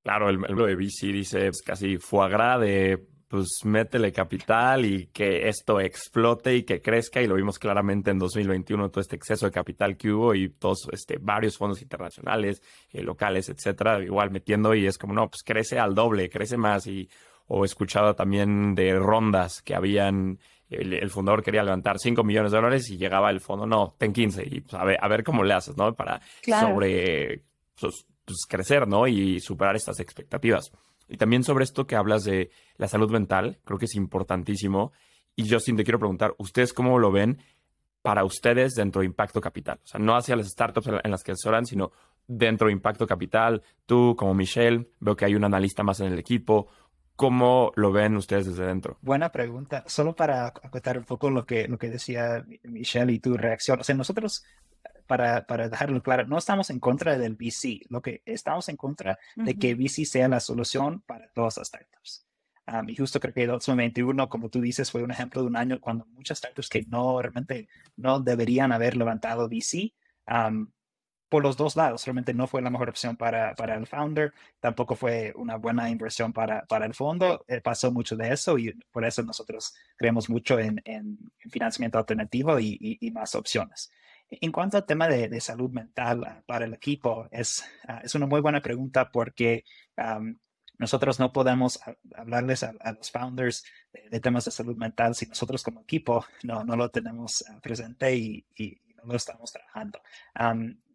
Claro, 0.07 0.31
el, 0.31 0.39
el 0.49 0.55
de 0.55 0.77
VC 0.77 1.13
dice 1.13 1.49
es 1.49 1.63
casi 1.63 1.99
foie 1.99 2.29
gras 2.31 2.61
de 2.61 3.05
pues 3.27 3.65
métele 3.65 4.13
capital 4.13 4.85
y 4.85 5.09
que 5.09 5.49
esto 5.49 5.81
explote 5.81 6.55
y 6.55 6.63
que 6.63 6.81
crezca. 6.81 7.21
Y 7.21 7.27
lo 7.27 7.35
vimos 7.35 7.59
claramente 7.59 8.13
en 8.13 8.19
2021, 8.21 8.89
todo 8.91 9.01
este 9.01 9.17
exceso 9.17 9.47
de 9.47 9.53
capital 9.53 9.97
que 9.97 10.13
hubo 10.13 10.33
y 10.35 10.51
todos, 10.51 10.89
este, 10.93 11.19
varios 11.21 11.59
fondos 11.59 11.83
internacionales, 11.83 12.63
eh, 12.91 13.03
locales, 13.03 13.49
etcétera, 13.49 14.01
igual 14.01 14.31
metiendo 14.31 14.77
y 14.77 14.87
es 14.87 14.97
como, 14.97 15.13
no, 15.13 15.29
pues 15.29 15.43
crece 15.43 15.81
al 15.81 15.97
doble, 15.97 16.31
crece 16.31 16.57
más. 16.57 16.87
Y, 16.87 17.09
o 17.49 17.65
he 17.65 17.67
escuchado 17.67 18.15
también 18.15 18.77
de 18.77 18.95
rondas 18.97 19.61
que 19.61 19.75
habían, 19.75 20.39
el, 20.69 21.11
fundador 21.11 21.43
quería 21.43 21.65
levantar 21.65 21.99
5 21.99 22.23
millones 22.23 22.53
de 22.53 22.59
dólares 22.59 22.91
y 22.91 22.97
llegaba 22.97 23.31
el 23.31 23.41
fondo, 23.41 23.67
no, 23.67 23.97
ten 23.99 24.13
15 24.13 24.45
y 24.47 24.61
pues, 24.61 24.75
a, 24.75 24.85
ver, 24.85 24.99
a 25.01 25.09
ver 25.09 25.25
cómo 25.25 25.43
le 25.43 25.55
haces, 25.55 25.77
¿no? 25.77 25.95
Para 25.95 26.21
sobre, 26.45 27.43
pues, 27.81 28.07
pues, 28.27 28.45
crecer, 28.47 28.87
¿no? 28.87 29.07
Y 29.07 29.41
superar 29.41 29.77
estas 29.77 30.01
expectativas. 30.01 30.71
Y 31.09 31.17
también 31.17 31.45
sobre 31.45 31.65
esto 31.65 31.87
que 31.87 31.97
hablas 31.97 32.25
de 32.25 32.51
la 32.77 32.89
salud 32.89 33.11
mental, 33.11 33.59
creo 33.65 33.79
que 33.79 33.87
es 33.87 33.95
importantísimo. 33.95 34.93
Y 35.37 35.49
Justin, 35.49 35.77
te 35.77 35.85
quiero 35.85 35.99
preguntar, 35.99 36.35
¿ustedes 36.39 36.73
cómo 36.73 36.99
lo 36.99 37.13
ven 37.13 37.39
para 38.03 38.25
ustedes 38.25 38.75
dentro 38.75 39.01
de 39.01 39.07
Impacto 39.07 39.41
Capital? 39.41 39.79
O 39.85 39.87
sea, 39.87 40.01
no 40.01 40.17
hacia 40.17 40.37
las 40.37 40.49
startups 40.49 40.89
en 41.03 41.11
las 41.11 41.23
que 41.23 41.33
asesoran, 41.33 41.65
sino 41.65 41.93
dentro 42.27 42.67
de 42.67 42.73
Impacto 42.73 43.07
Capital. 43.07 43.63
Tú, 43.87 44.17
como 44.19 44.35
Michelle, 44.35 44.91
veo 44.99 45.17
que 45.17 45.25
hay 45.25 45.35
un 45.37 45.45
analista 45.45 45.83
más 45.83 46.01
en 46.01 46.13
el 46.13 46.19
equipo. 46.19 46.67
¿Cómo 47.15 47.73
lo 47.77 47.93
ven 47.93 48.17
ustedes 48.17 48.47
desde 48.47 48.67
dentro? 48.67 48.99
Buena 49.01 49.31
pregunta. 49.31 49.85
Solo 49.87 50.15
para 50.15 50.47
acotar 50.49 50.99
un 50.99 51.05
poco 51.05 51.31
lo 51.31 51.47
que, 51.47 51.67
lo 51.69 51.79
que 51.79 51.89
decía 51.89 52.45
Michelle 52.65 53.13
y 53.13 53.21
tu 53.21 53.37
reacción. 53.37 53.81
O 53.81 53.85
sea, 53.85 53.95
nosotros 53.95 54.45
para, 55.07 55.47
para, 55.47 55.69
dejarlo 55.69 56.03
claro, 56.03 56.27
no 56.27 56.39
estamos 56.39 56.71
en 56.71 56.81
contra 56.81 57.17
del 57.19 57.37
VC, 57.37 57.87
lo 57.89 58.03
que 58.03 58.23
estamos 58.25 58.69
en 58.69 58.77
contra 58.77 59.19
de 59.37 59.57
que 59.59 59.75
VC 59.75 60.05
sea 60.05 60.29
la 60.29 60.41
solución 60.41 61.03
para 61.03 61.29
todas 61.33 61.57
las 61.57 61.69
startups. 61.69 62.27
y 62.89 62.97
justo 62.97 63.21
creo 63.21 63.35
que 63.35 63.47
2021, 63.47 64.29
como 64.29 64.49
tú 64.49 64.61
dices, 64.61 64.91
fue 64.91 65.03
un 65.03 65.11
ejemplo 65.11 65.43
de 65.43 65.49
un 65.49 65.57
año 65.57 65.81
cuando 65.81 66.07
muchas 66.07 66.39
startups 66.39 66.69
que 66.69 66.83
no 66.89 67.21
realmente 67.23 67.69
no 67.97 68.21
deberían 68.21 68.73
haber 68.73 68.97
levantado 68.97 69.49
VC, 69.49 69.95
por 71.29 71.43
los 71.43 71.57
dos 71.57 71.77
lados, 71.77 72.05
realmente 72.05 72.35
no 72.35 72.47
fue 72.47 72.63
la 72.63 72.71
mejor 72.71 72.89
opción 72.89 73.17
para, 73.17 73.55
para 73.55 73.75
el 73.75 73.87
founder, 73.87 74.33
tampoco 74.61 74.95
fue 74.95 75.33
una 75.37 75.57
buena 75.57 75.91
inversión 75.91 76.33
para, 76.33 76.65
para 76.67 76.87
el 76.87 76.95
fondo, 76.95 77.45
eh, 77.49 77.61
pasó 77.61 77.91
mucho 77.91 78.17
de 78.17 78.33
eso 78.33 78.57
y 78.59 78.73
por 78.93 79.05
eso 79.05 79.23
nosotros 79.23 79.75
creemos 79.97 80.31
mucho 80.31 80.59
en, 80.59 80.81
en, 80.85 81.19
financiamiento 81.51 81.99
alternativo 81.99 82.59
y, 82.61 82.79
y, 82.81 83.07
y 83.07 83.11
más 83.11 83.35
opciones. 83.35 83.91
En 84.29 84.51
cuanto 84.51 84.77
al 84.77 84.87
tema 84.87 85.07
de, 85.09 85.41
salud 85.41 85.71
mental 85.71 86.25
ah, 86.25 86.43
para 86.47 86.65
el 86.65 86.75
equipo, 86.75 87.29
es, 87.31 87.65
ah, 87.87 88.01
es 88.03 88.15
una 88.15 88.27
muy 88.27 88.41
buena 88.41 88.61
pregunta 88.61 89.11
porque 89.11 89.65
nosotros 90.79 91.19
no 91.19 91.33
podemos 91.33 91.81
hablarles 92.15 92.63
a, 92.63 92.75
los 92.93 93.11
founders 93.11 93.65
de, 94.11 94.21
temas 94.21 94.45
de 94.45 94.51
salud 94.51 94.77
mental 94.77 95.15
si 95.15 95.27
nosotros 95.27 95.63
como 95.63 95.81
equipo 95.81 96.27
no, 96.43 96.65
no 96.65 96.77
lo 96.77 96.91
tenemos 96.91 97.45
ah, 97.49 97.61
presente 97.63 98.15
y, 98.17 98.45
no 98.97 99.13
lo 99.13 99.17
estamos 99.17 99.53
trabajando. 99.53 100.01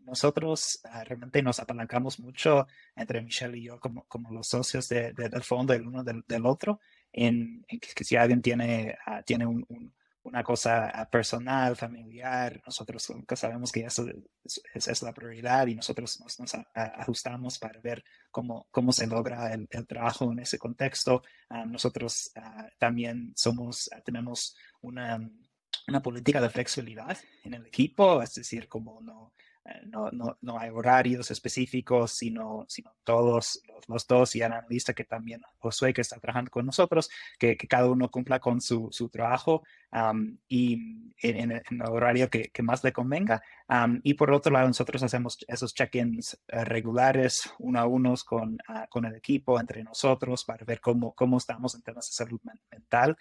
nosotros 0.05 0.81
realmente 1.05 1.41
nos 1.41 1.59
apalancamos 1.61 2.19
mucho 2.19 2.67
entre 2.95 3.21
Michelle 3.21 3.57
y 3.57 3.63
yo 3.63 3.79
como, 3.79 4.03
como 4.07 4.31
los 4.31 4.47
socios 4.47 4.89
del 4.89 5.43
fondo 5.43 5.73
el 5.73 5.87
uno 5.87 6.03
del, 6.03 6.45
otro 6.45 6.81
en, 7.13 7.63
que, 7.69 8.03
si 8.03 8.17
alguien 8.17 8.41
tiene, 8.41 8.97
tiene 9.25 9.45
un 9.45 9.93
una 10.23 10.43
cosa 10.43 10.89
ah, 10.89 11.09
personal, 11.09 11.75
familiar, 11.75 12.61
nosotros 12.65 13.11
sabemos 13.35 13.71
que 13.71 13.81
eso 13.81 14.05
es, 14.73 15.01
la 15.01 15.13
prioridad 15.13 15.67
y 15.67 15.75
nosotros 15.75 16.19
nos, 16.19 16.55
ajustamos 16.73 17.57
para 17.57 17.79
ver 17.81 18.03
cómo, 18.29 18.67
cómo 18.71 18.91
se 18.91 19.07
logra 19.07 19.53
el, 19.53 19.67
trabajo 19.87 20.31
en 20.31 20.39
ese 20.39 20.59
contexto. 20.59 21.23
Ah, 21.49 21.65
nosotros 21.65 22.31
ah, 22.35 22.67
también 22.77 23.33
somos, 23.35 23.89
tenemos 24.05 24.55
una, 24.81 25.19
una 25.87 26.01
política 26.01 26.39
de 26.39 26.49
flexibilidad 26.49 27.17
en 27.43 27.55
el 27.55 27.65
equipo, 27.65 28.21
es 28.21 28.35
decir, 28.35 28.67
como 28.67 29.01
no, 29.01 29.33
no, 29.85 30.09
no, 30.11 30.37
no, 30.41 30.59
hay 30.59 30.69
horarios 30.69 31.29
específicos, 31.31 32.11
sino, 32.11 32.65
sino 32.67 32.93
todos 33.03 33.61
los, 33.87 34.07
dos 34.07 34.35
y 34.35 34.41
analista 34.41 34.93
que 34.93 35.03
también 35.03 35.41
Josué 35.59 35.93
que 35.93 36.01
está 36.01 36.19
trabajando 36.19 36.49
con 36.51 36.65
nosotros, 36.65 37.09
que, 37.37 37.57
que 37.57 37.67
cada 37.67 37.87
uno 37.89 38.09
cumpla 38.09 38.39
con 38.39 38.61
su, 38.61 38.89
su 38.91 39.09
trabajo 39.09 39.63
y 40.47 41.13
en, 41.21 41.51
el 41.51 41.63
horario 41.87 42.29
que, 42.29 42.49
que, 42.49 42.63
más 42.63 42.83
le 42.83 42.91
convenga. 42.91 43.41
y 44.03 44.13
por 44.15 44.31
otro 44.31 44.51
lado, 44.51 44.67
nosotros 44.67 45.03
hacemos 45.03 45.37
esos 45.47 45.73
check-ins 45.73 46.39
eh, 46.47 46.63
regulares, 46.65 47.51
uno 47.59 47.79
a 47.79 47.85
unos 47.85 48.23
con, 48.23 48.57
ah, 48.67 48.87
con 48.89 49.05
el 49.05 49.15
equipo, 49.15 49.59
entre 49.59 49.83
nosotros, 49.83 50.43
para 50.45 50.65
ver 50.65 50.79
cómo, 50.81 51.13
cómo 51.13 51.37
estamos 51.37 51.75
en 51.75 51.81
temas 51.81 52.07
de 52.07 52.13
salud 52.13 52.41
mental 52.71 53.15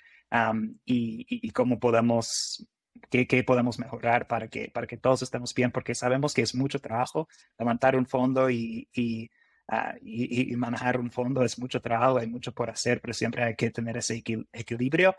y, 0.84 1.26
y 1.26 1.50
cómo 1.50 1.80
podemos 1.80 2.66
qué, 3.10 3.44
podemos 3.44 3.78
mejorar 3.78 4.26
para 4.26 4.48
que, 4.48 4.70
para 4.72 4.86
que 4.86 4.96
todos 4.96 5.22
estemos 5.22 5.54
bien, 5.54 5.70
porque 5.70 5.94
sabemos 5.94 6.34
que 6.34 6.42
es 6.42 6.54
mucho 6.54 6.80
trabajo 6.80 7.28
levantar 7.58 7.96
un 7.96 8.06
fondo 8.06 8.50
y, 8.50 8.88
y, 8.92 9.30
ah, 9.68 9.94
manejar 10.56 10.98
un 10.98 11.10
fondo, 11.10 11.44
es 11.44 11.58
mucho 11.58 11.80
trabajo, 11.80 12.18
hay 12.18 12.26
mucho 12.26 12.52
por 12.52 12.70
hacer, 12.70 13.00
pero 13.00 13.14
siempre 13.14 13.44
hay 13.44 13.54
que 13.54 13.70
tener 13.70 13.96
ese 13.96 14.22
equilibrio. 14.52 15.16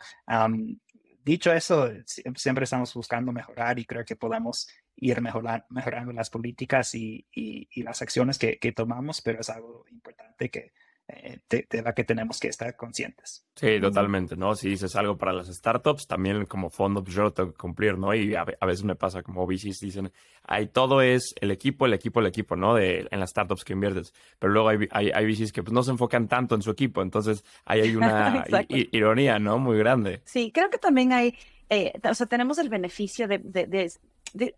dicho 1.24 1.54
eso, 1.54 1.90
siempre 2.36 2.64
estamos 2.64 2.94
buscando 2.94 3.32
mejorar 3.32 3.80
y 3.80 3.86
creo 3.86 4.06
que 4.06 4.16
podemos 4.16 4.68
ir 4.96 5.22
mejorando 5.22 6.14
las 6.14 6.30
políticas 6.30 6.96
y, 6.96 7.28
las 7.76 8.02
acciones 8.02 8.38
que, 8.38 8.60
que, 8.60 8.72
tomamos, 8.72 9.22
pero 9.22 9.42
es 9.42 9.50
algo 9.50 9.86
importante 9.90 10.50
que, 10.50 10.72
eh, 11.14 11.40
de, 11.50 11.82
la 11.82 11.94
que 11.94 12.04
tenemos 12.04 12.40
que 12.40 12.48
estar 12.48 12.76
conscientes. 12.76 13.46
Sí, 13.56 13.80
totalmente, 13.82 14.38
¿no? 14.38 14.56
Si 14.56 14.70
dices 14.70 14.96
algo 14.96 15.18
para 15.18 15.34
las 15.34 15.48
startups, 15.48 16.08
también 16.08 16.46
como 16.46 16.70
fondo, 16.70 17.04
pues 17.04 17.16
yo 17.16 17.24
lo 17.24 17.34
tengo 17.34 17.52
que 17.52 17.58
cumplir, 17.58 17.98
¿no? 17.98 18.14
Y 18.16 18.34
a, 18.36 18.46
veces 18.46 18.84
me 18.84 18.96
pasa 18.96 19.22
como 19.22 19.46
VCs 19.46 19.80
dicen, 19.82 20.12
ahí 20.44 20.68
todo 20.68 21.02
es 21.02 21.34
el 21.42 21.52
equipo, 21.52 21.86
el 21.86 21.94
equipo, 21.94 22.22
el 22.22 22.28
equipo, 22.28 22.56
¿no? 22.56 22.76
De, 22.76 23.08
en 23.12 23.20
las 23.20 23.32
startups 23.32 23.66
que 23.66 23.74
inviertes. 23.74 24.14
Pero 24.40 24.54
luego 24.54 24.70
hay, 24.70 24.88
hay, 24.92 25.12
hay 25.12 25.26
VCs 25.26 25.52
que 25.52 25.64
pues, 25.64 25.74
no 25.74 25.84
se 25.84 25.92
enfocan 25.92 26.28
tanto 26.28 26.56
en 26.56 26.62
su 26.62 26.72
equipo, 26.72 27.02
entonces 27.02 27.44
ahí 27.66 27.82
hay 27.82 27.96
una 27.96 28.46
ironía, 28.70 29.38
¿no? 29.40 29.60
Muy 29.60 29.78
grande. 29.78 30.22
Sí, 30.26 30.52
creo 30.54 30.70
que 30.70 30.78
también 30.78 31.12
hay, 31.12 31.36
eh, 31.70 31.92
o 32.10 32.14
sea, 32.14 32.28
tenemos 32.28 32.58
el 32.58 32.70
beneficio 32.70 33.28
de, 33.28 33.40
de, 33.40 33.92
de 34.34 34.56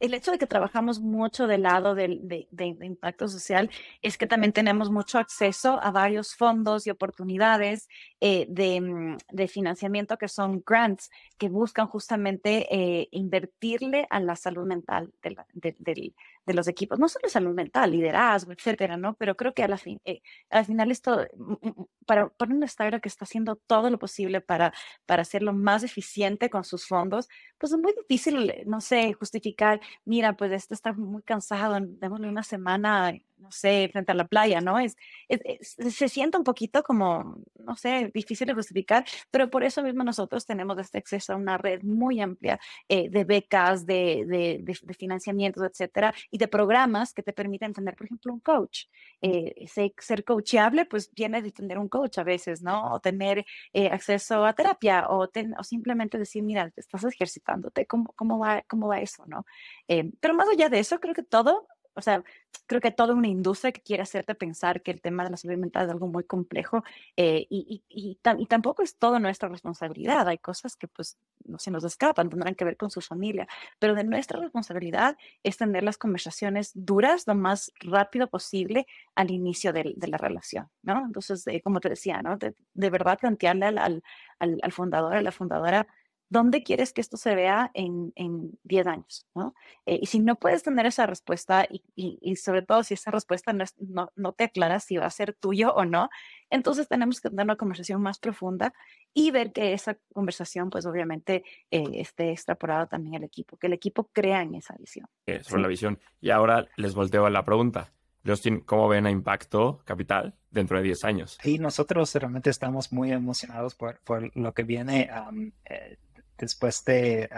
el 0.00 0.14
hecho 0.14 0.30
de 0.30 0.38
que 0.38 0.46
trabajamos 0.46 1.00
mucho 1.00 1.46
del 1.46 1.62
lado 1.62 1.94
de, 1.94 2.46
impacto 2.80 3.28
social 3.28 3.70
es 4.02 4.18
que 4.18 4.26
también 4.26 4.52
tenemos 4.52 4.90
mucho 4.90 5.18
acceso 5.18 5.80
a 5.82 5.90
varios 5.90 6.34
fondos 6.34 6.86
y 6.86 6.90
oportunidades 6.90 7.88
eh, 8.20 8.46
mm, 8.80 9.16
de, 9.32 9.48
financiamiento 9.48 10.18
que 10.18 10.28
son 10.28 10.62
grants 10.66 11.10
que 11.38 11.48
buscan 11.48 11.86
justamente 11.86 12.66
eh, 12.70 13.08
invertirle 13.10 14.06
a 14.10 14.20
la 14.20 14.36
salud 14.36 14.66
mental 14.66 15.12
del, 15.22 16.14
de 16.46 16.54
los 16.54 16.68
equipos, 16.68 16.98
no 16.98 17.08
solo 17.08 17.28
salud 17.28 17.54
mental, 17.54 17.90
liderazgo, 17.90 18.52
etcétera, 18.52 18.96
¿no? 18.96 19.14
Pero 19.14 19.36
creo 19.36 19.52
que 19.54 19.62
a 19.64 19.68
la 19.68 19.78
fin, 19.78 20.00
eh, 20.04 20.22
al 20.50 20.64
final 20.64 20.90
esto, 20.90 21.26
mm, 21.36 21.52
mm, 21.68 21.84
para, 22.06 22.28
para 22.30 22.54
una 22.54 22.66
startup 22.66 23.00
que 23.00 23.08
está 23.08 23.24
haciendo 23.24 23.56
todo 23.56 23.90
lo 23.90 23.98
posible 23.98 24.40
para, 24.40 24.72
para 25.06 25.22
hacerlo 25.22 25.52
más 25.52 25.82
eficiente 25.82 26.50
con 26.50 26.64
sus 26.64 26.86
fondos, 26.86 27.28
pues 27.58 27.72
es 27.72 27.78
muy 27.78 27.92
difícil, 27.94 28.52
no 28.66 28.80
sé, 28.80 29.12
justificar, 29.14 29.80
mira, 30.04 30.36
pues 30.36 30.52
esto 30.52 30.74
está 30.74 30.92
muy 30.92 31.22
cansado, 31.22 31.78
démosle 31.80 32.28
una 32.28 32.42
semana 32.42 33.12
no 33.38 33.50
sé, 33.50 33.88
frente 33.92 34.12
a 34.12 34.14
la 34.14 34.26
playa, 34.26 34.60
¿no? 34.60 34.78
Es, 34.78 34.96
se 35.68 36.08
siente 36.08 36.38
un 36.38 36.44
poquito 36.44 36.82
como, 36.82 37.42
no 37.58 37.76
sé, 37.76 38.10
difícil 38.14 38.46
de 38.46 38.54
justificar, 38.54 39.04
pero 39.30 39.50
por 39.50 39.64
eso 39.64 39.82
mismo 39.82 40.04
nosotros 40.04 40.46
tenemos 40.46 40.78
este 40.78 40.98
acceso 40.98 41.32
a 41.32 41.36
una 41.36 41.58
red 41.58 41.82
muy 41.82 42.20
amplia 42.20 42.58
eh, 42.88 43.08
de 43.10 43.24
becas, 43.24 43.86
de, 43.86 44.24
de, 44.26 44.60
de, 44.62 44.94
financiamientos, 44.94 45.62
etcétera, 45.64 46.14
y 46.30 46.38
de 46.38 46.48
programas 46.48 47.12
que 47.12 47.22
te 47.22 47.32
permiten 47.32 47.72
tener, 47.72 47.94
por 47.96 48.06
ejemplo, 48.06 48.32
un 48.32 48.40
coach. 48.40 48.84
Eh, 49.20 49.66
ser 49.98 50.24
coachable, 50.24 50.86
pues 50.86 51.12
viene 51.12 51.42
de 51.42 51.52
tener 51.52 51.78
un 51.78 51.88
coach 51.88 52.18
a 52.18 52.24
veces, 52.24 52.62
¿no? 52.62 52.92
O 52.92 53.00
tener 53.00 53.44
eh, 53.72 53.88
acceso 53.88 54.44
a 54.44 54.52
terapia 54.52 55.06
o, 55.08 55.24
o, 55.58 55.64
simplemente 55.64 56.18
decir, 56.18 56.42
mira, 56.42 56.72
estás 56.76 57.04
ejercitándote, 57.04 57.86
¿cómo, 57.86 58.12
cómo, 58.14 58.38
va, 58.38 58.62
cómo 58.68 58.88
va 58.88 59.00
eso, 59.00 59.24
¿no? 59.26 59.44
pero 60.20 60.34
más 60.34 60.48
allá 60.48 60.68
de 60.68 60.78
eso, 60.80 60.98
creo 61.00 61.14
que 61.14 61.22
todo 61.22 61.68
o 61.96 62.02
sea, 62.02 62.22
creo 62.66 62.80
que 62.80 62.90
toda 62.90 63.14
una 63.14 63.28
industria 63.28 63.72
que 63.72 63.80
quiere 63.80 64.02
hacerte 64.02 64.34
pensar 64.34 64.82
que 64.82 64.90
el 64.90 65.00
tema 65.00 65.24
de 65.24 65.30
la 65.30 65.36
salud 65.36 65.56
mental 65.56 65.86
es 65.86 65.90
algo 65.90 66.08
muy 66.08 66.24
complejo 66.24 66.84
eh, 67.16 67.46
y, 67.48 67.82
y, 67.88 68.18
y, 68.18 68.46
tampoco 68.46 68.82
es 68.82 68.96
todo 68.96 69.18
nuestra 69.18 69.48
responsabilidad. 69.48 70.28
Hay 70.28 70.38
cosas 70.38 70.76
que 70.76 70.88
pues 70.88 71.16
no 71.44 71.58
se 71.58 71.70
nos 71.70 71.84
escapan, 71.84 72.28
tendrán 72.28 72.54
que 72.54 72.64
ver 72.64 72.76
con 72.76 72.90
su 72.90 73.00
familia, 73.00 73.48
pero 73.78 73.94
de 73.94 74.04
nuestra 74.04 74.40
responsabilidad 74.40 75.16
es 75.42 75.56
tener 75.56 75.82
las 75.82 75.96
conversaciones 75.96 76.72
duras 76.74 77.26
lo 77.26 77.34
más 77.34 77.72
rápido 77.80 78.28
posible 78.28 78.86
al 79.14 79.30
inicio 79.30 79.72
de, 79.72 79.94
de 79.96 80.08
la 80.08 80.18
relación, 80.18 80.68
¿no? 80.82 81.04
Entonces, 81.04 81.46
eh, 81.46 81.62
como 81.62 81.80
te 81.80 81.88
decía, 81.88 82.20
¿no? 82.22 82.36
De, 82.36 82.54
de 82.74 82.90
verdad 82.90 83.18
plantearle 83.18 83.66
al, 83.66 83.78
al, 83.78 84.02
al, 84.62 84.72
fundador, 84.72 85.14
a 85.14 85.22
la 85.22 85.32
fundadora, 85.32 85.86
¿dónde 86.28 86.62
quieres 86.62 86.92
que 86.92 87.00
esto 87.00 87.16
se 87.16 87.34
vea 87.34 87.70
en, 87.74 88.12
en 88.16 88.58
10 88.64 88.86
años? 88.86 89.26
¿no? 89.34 89.54
Eh, 89.84 89.98
y 90.02 90.06
si 90.06 90.18
no 90.18 90.36
puedes 90.36 90.62
tener 90.62 90.86
esa 90.86 91.06
respuesta 91.06 91.66
y, 91.68 91.82
y, 91.94 92.36
sobre 92.36 92.62
todo 92.62 92.82
si 92.82 92.94
esa 92.94 93.10
respuesta 93.10 93.52
no, 93.52 93.64
no, 93.78 94.10
no, 94.16 94.32
te 94.32 94.44
aclara 94.44 94.80
si 94.80 94.96
va 94.96 95.06
a 95.06 95.10
ser 95.10 95.34
tuyo 95.34 95.72
o 95.74 95.84
no, 95.84 96.08
entonces 96.50 96.88
tenemos 96.88 97.20
que 97.20 97.30
tener 97.30 97.44
una 97.44 97.56
conversación 97.56 98.02
más 98.02 98.18
profunda 98.18 98.72
y 99.14 99.30
ver 99.30 99.52
que 99.52 99.72
esa 99.72 99.98
conversación, 100.12 100.70
pues 100.70 100.86
obviamente, 100.86 101.44
eh, 101.70 101.84
esté 101.94 102.30
extrapolada 102.30 102.86
también 102.86 103.16
al 103.16 103.24
equipo, 103.24 103.56
que 103.56 103.66
el 103.66 103.72
equipo 103.72 104.10
crea 104.12 104.42
en 104.42 104.54
esa 104.54 104.74
visión. 104.78 105.06
Eh, 105.26 105.42
sobre 105.42 105.62
la 105.62 105.68
visión. 105.68 105.98
Y 106.20 106.30
ahora 106.30 106.66
les 106.76 106.94
volteo 106.94 107.26
a 107.26 107.30
la 107.30 107.44
pregunta. 107.44 107.92
Justin, 108.26 108.60
¿cómo 108.60 108.88
ven 108.88 109.06
a 109.06 109.10
Impacto 109.10 109.80
Capital 109.84 110.34
dentro 110.50 110.76
de 110.78 110.82
10 110.82 111.04
años? 111.04 111.38
Sí, 111.40 111.58
nosotros 111.58 112.12
realmente 112.16 112.50
estamos 112.50 112.92
muy 112.92 113.12
emocionados 113.12 113.76
por, 113.76 114.00
por 114.00 114.36
lo 114.36 114.52
que 114.52 114.64
viene. 114.64 115.08
eh, 115.66 115.96
después 116.38 116.84
de, 116.84 117.28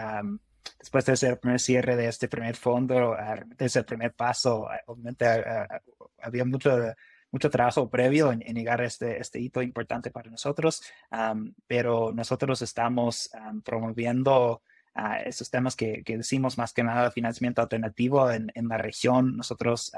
después 0.79 1.05
de 1.05 1.13
ese 1.13 1.35
primer 1.37 1.59
cierre 1.59 1.95
de 1.95 2.07
este 2.07 2.27
primer 2.27 2.55
fondo, 2.55 3.15
desde 3.57 3.81
el 3.81 3.85
primer 3.85 4.13
paso, 4.13 4.67
obviamente 4.87 5.25
había 6.21 6.45
mucho, 6.45 6.71
mucho 7.31 7.49
trabajo 7.49 7.89
previo 7.89 8.31
en, 8.31 8.39
llegar 8.39 8.81
a 8.81 8.85
este, 8.85 9.19
este 9.19 9.39
hito 9.39 9.61
importante 9.61 10.11
para 10.11 10.29
nosotros, 10.29 10.83
pero 11.67 12.11
nosotros 12.13 12.61
estamos 12.61 13.29
promoviendo 13.63 14.61
uh, 14.95 15.21
esos 15.25 15.49
temas 15.49 15.75
que, 15.75 16.03
que, 16.03 16.17
decimos 16.17 16.57
más 16.57 16.73
que 16.73 16.83
nada 16.83 17.11
financiamiento 17.11 17.61
alternativo 17.61 18.31
en, 18.31 18.51
en 18.55 18.67
la 18.67 18.77
región. 18.77 19.37
Nosotros 19.37 19.91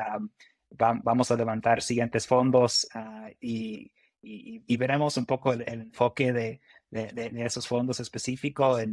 vamos 0.69 1.31
a 1.31 1.35
levantar 1.35 1.81
siguientes 1.81 2.27
fondos 2.27 2.87
uh, 2.95 3.29
y, 3.39 3.91
y, 4.21 4.63
y, 4.65 4.77
veremos 4.77 5.17
un 5.17 5.25
poco 5.25 5.53
el, 5.53 5.63
el 5.67 5.81
enfoque 5.81 6.31
de, 6.31 6.61
de, 6.91 7.31
esos 7.37 7.67
fondos 7.67 7.99
específicos 7.99 8.83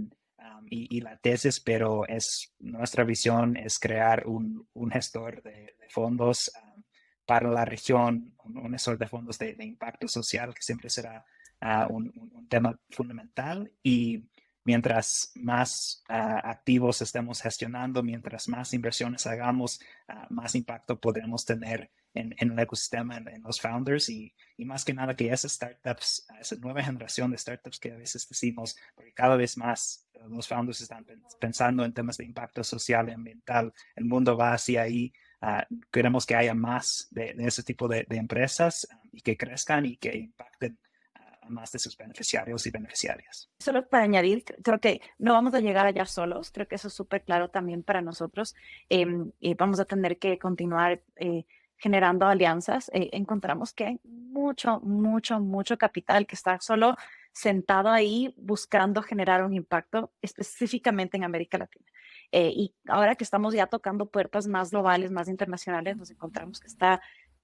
y, 0.71 1.01
la 1.01 1.19
tesis, 1.19 1.61
pero 1.61 2.07
es 2.07 2.55
nuestra 2.59 3.05
visión 3.05 3.57
es 3.57 3.79
crear 3.79 4.27
un, 4.27 4.67
gestor 4.91 5.43
de, 5.43 5.77
de 5.79 5.89
fondos 5.91 6.51
para 7.29 7.51
la 7.51 7.67
región, 7.67 8.35
un, 8.43 8.73
gestor 8.73 8.97
de 8.97 9.07
fondos 9.07 9.39
de, 9.39 9.55
impacto 9.61 10.09
social, 10.09 10.55
que 10.55 10.63
siempre 10.63 10.89
será 10.89 11.27
uh, 11.61 11.93
un, 11.93 12.47
tema 12.49 12.75
fundamental. 12.89 13.71
Y 13.83 14.25
mientras 14.65 15.33
más 15.35 16.03
uh, 16.09 16.41
activos 16.43 17.03
estemos 17.03 17.43
gestionando, 17.43 18.03
mientras 18.03 18.49
más 18.49 18.73
inversiones 18.73 19.27
hagamos, 19.27 19.79
uh, 20.09 20.33
más 20.33 20.55
impacto 20.55 20.99
podremos 20.99 21.45
tener 21.45 21.91
en, 22.19 22.35
en 22.39 22.53
el 22.53 22.59
ecosistema, 22.59 23.17
en, 23.17 23.29
en 23.29 23.43
los 23.43 23.61
founders 23.61 24.09
y, 24.09 24.35
y, 24.57 24.65
más 24.65 24.85
que 24.85 24.95
nada 24.95 25.15
que 25.15 25.33
esas 25.33 25.53
startups, 25.53 26.27
esa 26.41 26.57
nueva 26.57 26.83
generación 26.83 27.31
de 27.31 27.39
startups 27.39 27.79
que 27.79 27.93
a 27.93 27.97
veces 27.97 28.29
decimos, 28.29 28.77
porque 28.95 29.13
cada 29.13 29.37
vez 29.37 29.57
más 29.57 30.07
los 30.29 30.49
founders 30.49 30.81
están 30.81 31.07
pensando 31.41 31.85
en 31.85 31.93
temas 31.93 32.17
de 32.17 32.25
impacto 32.25 32.65
social 32.65 33.09
y 33.09 33.13
ambiental, 33.13 33.73
el 33.97 34.05
mundo 34.05 34.37
va 34.37 34.53
hacia 34.53 34.83
ahí. 34.83 35.13
Uh, 35.41 35.63
queremos 35.93 36.27
que 36.27 36.35
haya 36.35 36.53
más 36.53 37.07
de, 37.13 37.33
de 37.33 37.47
ese 37.47 37.63
tipo 37.63 37.87
de, 37.87 38.05
de 38.09 38.17
empresas 38.17 38.89
um, 38.91 39.09
y 39.13 39.21
que 39.21 39.37
crezcan 39.37 39.87
y 39.87 39.97
que 39.97 40.17
impacten 40.17 40.77
más 41.51 41.73
de 41.73 41.79
sus 41.79 41.97
beneficiarios 41.97 42.67
y 42.67 42.71
beneficiarias. 42.71 43.51
Solo 43.59 43.89
para 43.89 44.05
añadir, 44.05 44.45
creo 44.63 44.81
que 44.81 45.01
no 45.19 45.33
vamos 45.33 45.55
a 45.55 45.61
llegar 45.61 45.87
allá 45.87 46.05
solos, 46.05 46.51
creo 46.51 46.69
que 46.69 46.77
eso 46.77 46.89
es 46.89 46.95
súper 46.95 47.25
claro 47.25 47.51
también 47.51 47.83
para 47.83 48.03
nosotros. 48.03 48.55
Eh, 48.89 49.07
eh, 49.41 49.55
vamos 49.59 49.81
a 49.81 49.85
tener 49.85 50.19
que 50.19 50.39
continuar 50.39 51.03
eh, 51.17 51.47
generando 51.79 52.27
alianzas, 52.27 52.91
eh, 52.93 53.09
encontramos 53.13 53.73
que 53.73 53.85
hay 53.85 54.01
mucho, 54.05 54.81
mucho, 54.81 55.41
mucho 55.41 55.79
capital 55.79 56.27
que 56.27 56.35
está 56.35 56.61
solo 56.61 56.97
sentado 57.33 57.89
ahí 57.89 58.35
buscando 58.37 59.03
generar 59.03 59.45
un 59.45 59.55
impacto 59.55 60.13
específicamente 60.23 61.17
en 61.17 61.25
América 61.25 61.59
Latina. 61.59 61.87
Eh, 62.31 62.53
y 62.55 62.75
ahora 62.89 63.15
que 63.15 63.25
estamos 63.25 63.55
ya 63.55 63.67
tocando 63.67 64.07
puertas 64.07 64.47
más 64.47 64.71
globales, 64.71 65.11
más 65.11 65.29
internacionales, 65.29 65.97
nos 65.97 66.11
encontramos 66.11 66.61
que 66.61 66.67
está 66.67 67.01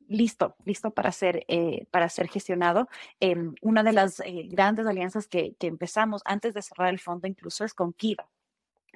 listo, 0.09 0.57
listo 0.65 0.93
para 0.93 1.13
ser, 1.13 1.45
eh, 1.49 1.87
para 1.91 2.09
ser 2.09 2.29
gestionado. 2.29 2.89
Eh, 3.21 3.37
una 3.63 3.83
de 3.83 3.93
las 3.93 4.21
eh, 4.21 4.49
grandes 4.51 4.87
alianzas 4.87 5.27
que, 5.27 5.55
que, 5.59 5.67
empezamos 5.67 6.23
antes 6.25 6.55
de 6.55 6.63
cerrar 6.63 6.89
el 6.89 6.99
fondo 6.99 7.27
incluso 7.27 7.65
es 7.65 7.75
con 7.75 7.93
Kiva. 7.93 8.29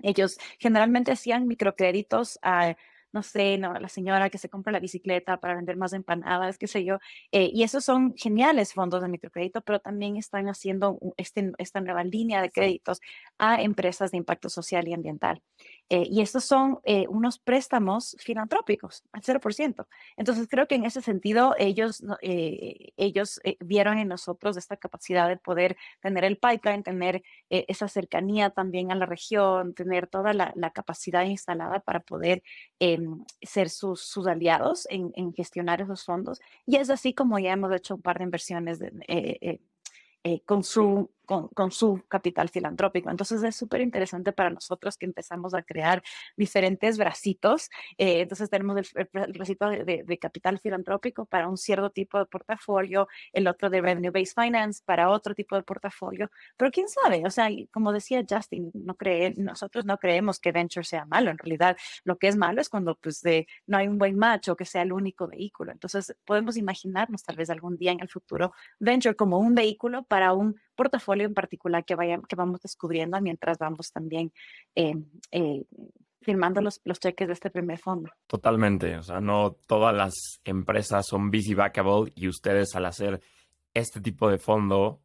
Ellos 0.03 0.38
generalmente 0.59 1.12
hacían 1.12 1.46
microcréditos 1.46 2.38
a 2.42 2.77
no 3.12 3.22
sé, 3.22 3.58
no, 3.58 3.74
la 3.74 3.88
señora 3.88 4.28
que 4.30 4.38
se 4.38 4.48
compra 4.48 4.72
la 4.72 4.80
bicicleta 4.80 5.38
para 5.38 5.54
vender 5.54 5.76
más 5.76 5.92
empanadas, 5.92 6.58
qué 6.58 6.66
sé 6.66 6.84
yo. 6.84 6.98
Eh, 7.32 7.50
y 7.52 7.62
esos 7.62 7.84
son 7.84 8.14
geniales 8.16 8.74
fondos 8.74 9.02
de 9.02 9.08
microcrédito, 9.08 9.62
pero 9.62 9.80
también 9.80 10.16
están 10.16 10.48
haciendo 10.48 10.98
este, 11.16 11.52
esta 11.58 11.80
nueva 11.80 12.04
línea 12.04 12.42
de 12.42 12.50
créditos 12.50 13.00
a 13.38 13.62
empresas 13.62 14.10
de 14.10 14.18
impacto 14.18 14.48
social 14.50 14.86
y 14.88 14.94
ambiental. 14.94 15.42
Eh, 15.88 16.06
y 16.10 16.20
estos 16.20 16.44
son 16.44 16.80
eh, 16.84 17.06
unos 17.08 17.38
préstamos 17.38 18.14
filantrópicos 18.20 19.04
al 19.12 19.22
0%. 19.22 19.86
Entonces, 20.16 20.46
creo 20.48 20.68
que 20.68 20.74
en 20.74 20.84
ese 20.84 21.00
sentido, 21.00 21.54
ellos, 21.58 22.02
ellos 22.20 23.40
vieron 23.60 23.98
en 23.98 24.08
nosotros 24.08 24.56
esta 24.56 24.76
capacidad 24.76 25.28
de 25.28 25.38
poder 25.38 25.76
tener 26.00 26.24
el 26.24 26.36
pipeline, 26.36 26.82
tener 26.82 27.22
esa 27.48 27.88
cercanía 27.88 28.50
también 28.50 28.92
a 28.92 28.94
la 28.94 29.06
región, 29.06 29.74
tener 29.74 30.06
toda 30.08 30.34
la, 30.34 30.52
la 30.56 30.70
capacidad 30.70 31.24
instalada 31.24 31.80
para 31.80 32.00
poder 32.00 32.42
ser 33.42 33.70
sus, 33.70 34.26
aliados 34.26 34.87
en, 34.90 35.32
gestionar 35.32 35.80
esos 35.80 36.04
fondos. 36.04 36.40
Y 36.66 36.76
es 36.76 36.90
así 36.90 37.14
como 37.14 37.38
ya 37.38 37.52
hemos 37.52 37.72
hecho 37.72 37.96
un 37.96 38.02
par 38.02 38.18
de 38.18 38.24
inversiones 38.24 38.78
de, 38.78 39.61
eh, 40.24 40.40
con, 40.44 40.62
su, 40.64 41.11
con, 41.28 41.48
con, 41.48 41.70
su 41.70 42.02
capital 42.08 42.48
filantrópico. 42.48 43.10
Entonces 43.10 43.42
es 43.42 43.54
súper 43.54 43.82
interesante 43.82 44.32
para 44.32 44.48
nosotros 44.48 44.96
que 44.96 45.04
empezamos 45.04 45.52
a 45.52 45.62
crear 45.62 46.02
diferentes 46.38 46.96
bracitos. 46.96 47.68
Eh, 47.98 48.22
entonces 48.22 48.48
tenemos 48.48 48.78
el, 48.78 49.08
el 49.12 49.32
bracito 49.34 49.68
de, 49.68 49.84
de, 49.84 50.04
de, 50.04 50.18
capital 50.18 50.58
filantrópico 50.58 51.26
para 51.26 51.46
un 51.46 51.58
cierto 51.58 51.90
tipo 51.90 52.18
de 52.18 52.24
portafolio, 52.24 53.08
el 53.34 53.46
otro 53.46 53.68
de 53.68 53.82
Revenue 53.82 54.10
Based 54.10 54.32
Finance 54.34 54.82
para 54.86 55.10
otro 55.10 55.34
tipo 55.34 55.54
de 55.54 55.62
portafolio. 55.62 56.30
Pero 56.56 56.70
quién 56.70 56.88
sabe, 56.88 57.22
o 57.26 57.30
sea, 57.30 57.50
como 57.70 57.92
decía 57.92 58.24
Justin, 58.26 58.70
no 58.72 58.94
cree, 58.96 59.34
nosotros 59.36 59.84
no 59.84 59.98
creemos 59.98 60.40
que 60.40 60.50
venture 60.50 60.84
sea 60.84 61.04
malo. 61.04 61.30
En 61.30 61.36
realidad, 61.36 61.76
lo 62.04 62.16
que 62.16 62.28
es 62.28 62.36
malo 62.36 62.62
es 62.62 62.70
cuando 62.70 62.96
pues, 62.96 63.20
de, 63.20 63.46
no 63.66 63.76
hay 63.76 63.86
un 63.86 63.98
buen 63.98 64.16
match 64.16 64.48
o 64.48 64.56
que 64.56 64.64
sea 64.64 64.80
el 64.80 64.94
único 64.94 65.26
vehículo. 65.28 65.72
Entonces 65.72 66.16
podemos 66.24 66.56
imaginarnos 66.56 67.22
tal 67.22 67.36
vez 67.36 67.50
algún 67.50 67.76
día 67.76 67.92
en 67.92 68.00
el 68.00 68.08
futuro 68.08 68.54
venture 68.78 69.14
como 69.14 69.38
un 69.38 69.54
vehículo 69.54 70.04
para 70.04 70.32
un 70.32 70.58
portafolio 70.78 71.26
en 71.26 71.34
particular 71.34 71.84
que, 71.84 71.96
vaya, 71.96 72.20
que 72.28 72.36
vamos 72.36 72.60
descubriendo 72.62 73.20
mientras 73.20 73.58
vamos 73.58 73.90
también 73.92 74.32
eh, 74.76 74.94
eh, 75.32 75.64
firmando 76.22 76.60
los, 76.60 76.80
los, 76.84 77.00
cheques 77.00 77.26
de 77.26 77.34
este 77.34 77.50
primer 77.50 77.78
fondo. 77.78 78.10
Totalmente, 78.28 78.96
o 78.96 79.02
sea, 79.02 79.20
no 79.20 79.56
todas 79.66 79.94
las 79.94 80.14
empresas 80.44 81.04
son 81.08 81.32
busy 81.32 81.54
backable 81.54 82.12
y 82.14 82.28
ustedes 82.28 82.76
al 82.76 82.86
hacer 82.86 83.20
este 83.74 84.00
tipo 84.00 84.30
de 84.30 84.38
fondo 84.38 85.00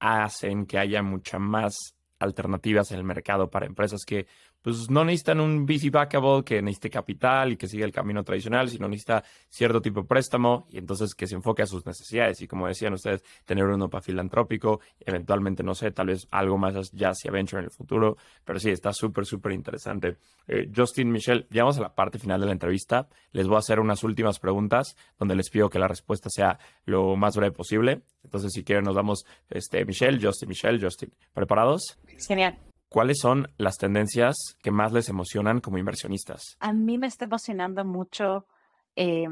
hacen 0.00 0.66
que 0.66 0.78
haya 0.78 1.02
mucha 1.02 1.38
más 1.38 1.74
alternativas 2.18 2.90
en 2.90 2.98
el 2.98 3.04
mercado 3.04 3.50
para 3.50 3.66
empresas 3.66 4.00
que 4.04 4.26
pues 4.64 4.88
no 4.88 5.04
necesitan 5.04 5.40
un 5.40 5.66
VC 5.66 5.90
backable 5.90 6.42
que 6.42 6.62
necesite 6.62 6.88
capital 6.88 7.52
y 7.52 7.56
que 7.58 7.68
siga 7.68 7.84
el 7.84 7.92
camino 7.92 8.24
tradicional, 8.24 8.70
sino 8.70 8.88
necesita 8.88 9.22
cierto 9.50 9.82
tipo 9.82 10.00
de 10.00 10.06
préstamo 10.06 10.66
y 10.70 10.78
entonces 10.78 11.14
que 11.14 11.26
se 11.26 11.34
enfoque 11.34 11.60
a 11.60 11.66
sus 11.66 11.84
necesidades. 11.84 12.40
Y 12.40 12.48
como 12.48 12.66
decían 12.66 12.94
ustedes, 12.94 13.22
tener 13.44 13.66
uno 13.66 13.90
para 13.90 14.00
filantrópico, 14.00 14.80
eventualmente, 15.00 15.62
no 15.62 15.74
sé, 15.74 15.90
tal 15.90 16.06
vez 16.06 16.26
algo 16.30 16.56
más 16.56 16.90
ya 16.92 17.10
hacia 17.10 17.30
venture 17.30 17.58
en 17.60 17.66
el 17.66 17.70
futuro, 17.70 18.16
pero 18.42 18.58
sí, 18.58 18.70
está 18.70 18.94
súper, 18.94 19.26
súper 19.26 19.52
interesante. 19.52 20.16
Eh, 20.48 20.70
Justin, 20.74 21.12
Michelle, 21.12 21.46
llegamos 21.50 21.76
a 21.76 21.82
la 21.82 21.94
parte 21.94 22.18
final 22.18 22.40
de 22.40 22.46
la 22.46 22.52
entrevista. 22.52 23.06
Les 23.32 23.46
voy 23.46 23.56
a 23.56 23.58
hacer 23.58 23.80
unas 23.80 24.02
últimas 24.02 24.38
preguntas 24.38 24.96
donde 25.18 25.36
les 25.36 25.50
pido 25.50 25.68
que 25.68 25.78
la 25.78 25.88
respuesta 25.88 26.30
sea 26.30 26.58
lo 26.86 27.16
más 27.16 27.36
breve 27.36 27.52
posible. 27.52 28.00
Entonces, 28.22 28.50
si 28.54 28.64
quieren, 28.64 28.84
nos 28.84 28.94
vamos, 28.94 29.26
este, 29.50 29.84
Michelle, 29.84 30.18
Justin, 30.26 30.48
Michelle, 30.48 30.80
Justin. 30.80 31.12
¿Preparados? 31.34 31.98
Genial. 32.26 32.56
¿Cuáles 32.94 33.18
son 33.18 33.48
las 33.58 33.76
tendencias 33.76 34.36
que 34.62 34.70
más 34.70 34.92
les 34.92 35.08
emocionan 35.08 35.60
como 35.60 35.78
inversionistas? 35.78 36.56
A 36.60 36.72
mí 36.72 36.96
me 36.96 37.08
está 37.08 37.24
emocionando 37.24 37.84
mucho 37.84 38.46
eh, 38.94 39.26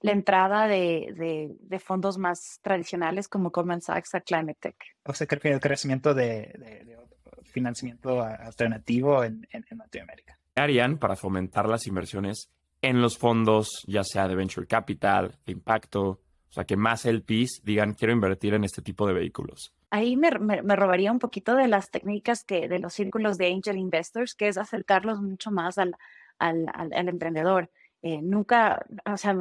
la 0.00 0.12
entrada 0.12 0.66
de, 0.66 1.12
de, 1.14 1.54
de, 1.60 1.78
fondos 1.80 2.16
más 2.16 2.40
tradicionales 2.62 3.28
como 3.28 3.50
Goldman 3.50 3.82
Sachs 3.82 4.14
a 4.14 4.22
Climate 4.22 4.56
Tech. 4.58 4.76
O 5.04 5.12
sea, 5.12 5.26
creo 5.26 5.38
que 5.38 5.50
el 5.50 5.60
crecimiento 5.60 6.14
de, 6.14 6.24
de 6.24 6.96
financiamiento 7.44 8.22
alternativo 8.22 9.22
en, 9.22 9.46
en, 9.50 9.66
en 9.68 9.76
Latinoamérica. 9.76 10.38
¿Qué 10.54 10.62
harían 10.62 10.96
para 10.96 11.14
fomentar 11.14 11.68
las 11.68 11.86
inversiones 11.86 12.48
en 12.80 13.02
los 13.02 13.18
fondos, 13.18 13.84
ya 13.86 14.02
sea 14.02 14.28
de 14.28 14.34
venture 14.34 14.66
capital, 14.66 15.36
de 15.44 15.52
impacto? 15.52 16.22
O 16.50 16.52
sea, 16.52 16.64
que 16.64 16.76
más 16.76 17.04
LPs 17.04 17.62
digan, 17.64 17.94
quiero 17.94 18.12
invertir 18.12 18.54
en 18.54 18.64
este 18.64 18.82
tipo 18.82 19.06
de 19.06 19.14
vehículos 19.14 19.72
ahí 19.90 20.16
me, 20.16 20.30
me, 20.32 20.62
me, 20.62 20.76
robaría 20.76 21.12
un 21.12 21.18
poquito 21.18 21.54
de 21.54 21.68
las 21.68 21.90
técnicas 21.90 22.44
que 22.44 22.68
de 22.68 22.78
los 22.78 22.94
círculos 22.94 23.38
de 23.38 23.52
angel 23.52 23.78
investors, 23.78 24.34
que 24.34 24.48
es 24.48 24.58
acercarlos 24.58 25.20
mucho 25.20 25.50
más 25.50 25.78
al, 25.78 25.96
al, 26.38 26.66
al, 26.74 26.92
al 26.92 27.08
emprendedor. 27.08 27.70
Eh, 28.02 28.20
nunca, 28.22 28.84
o 29.10 29.16
sea, 29.16 29.34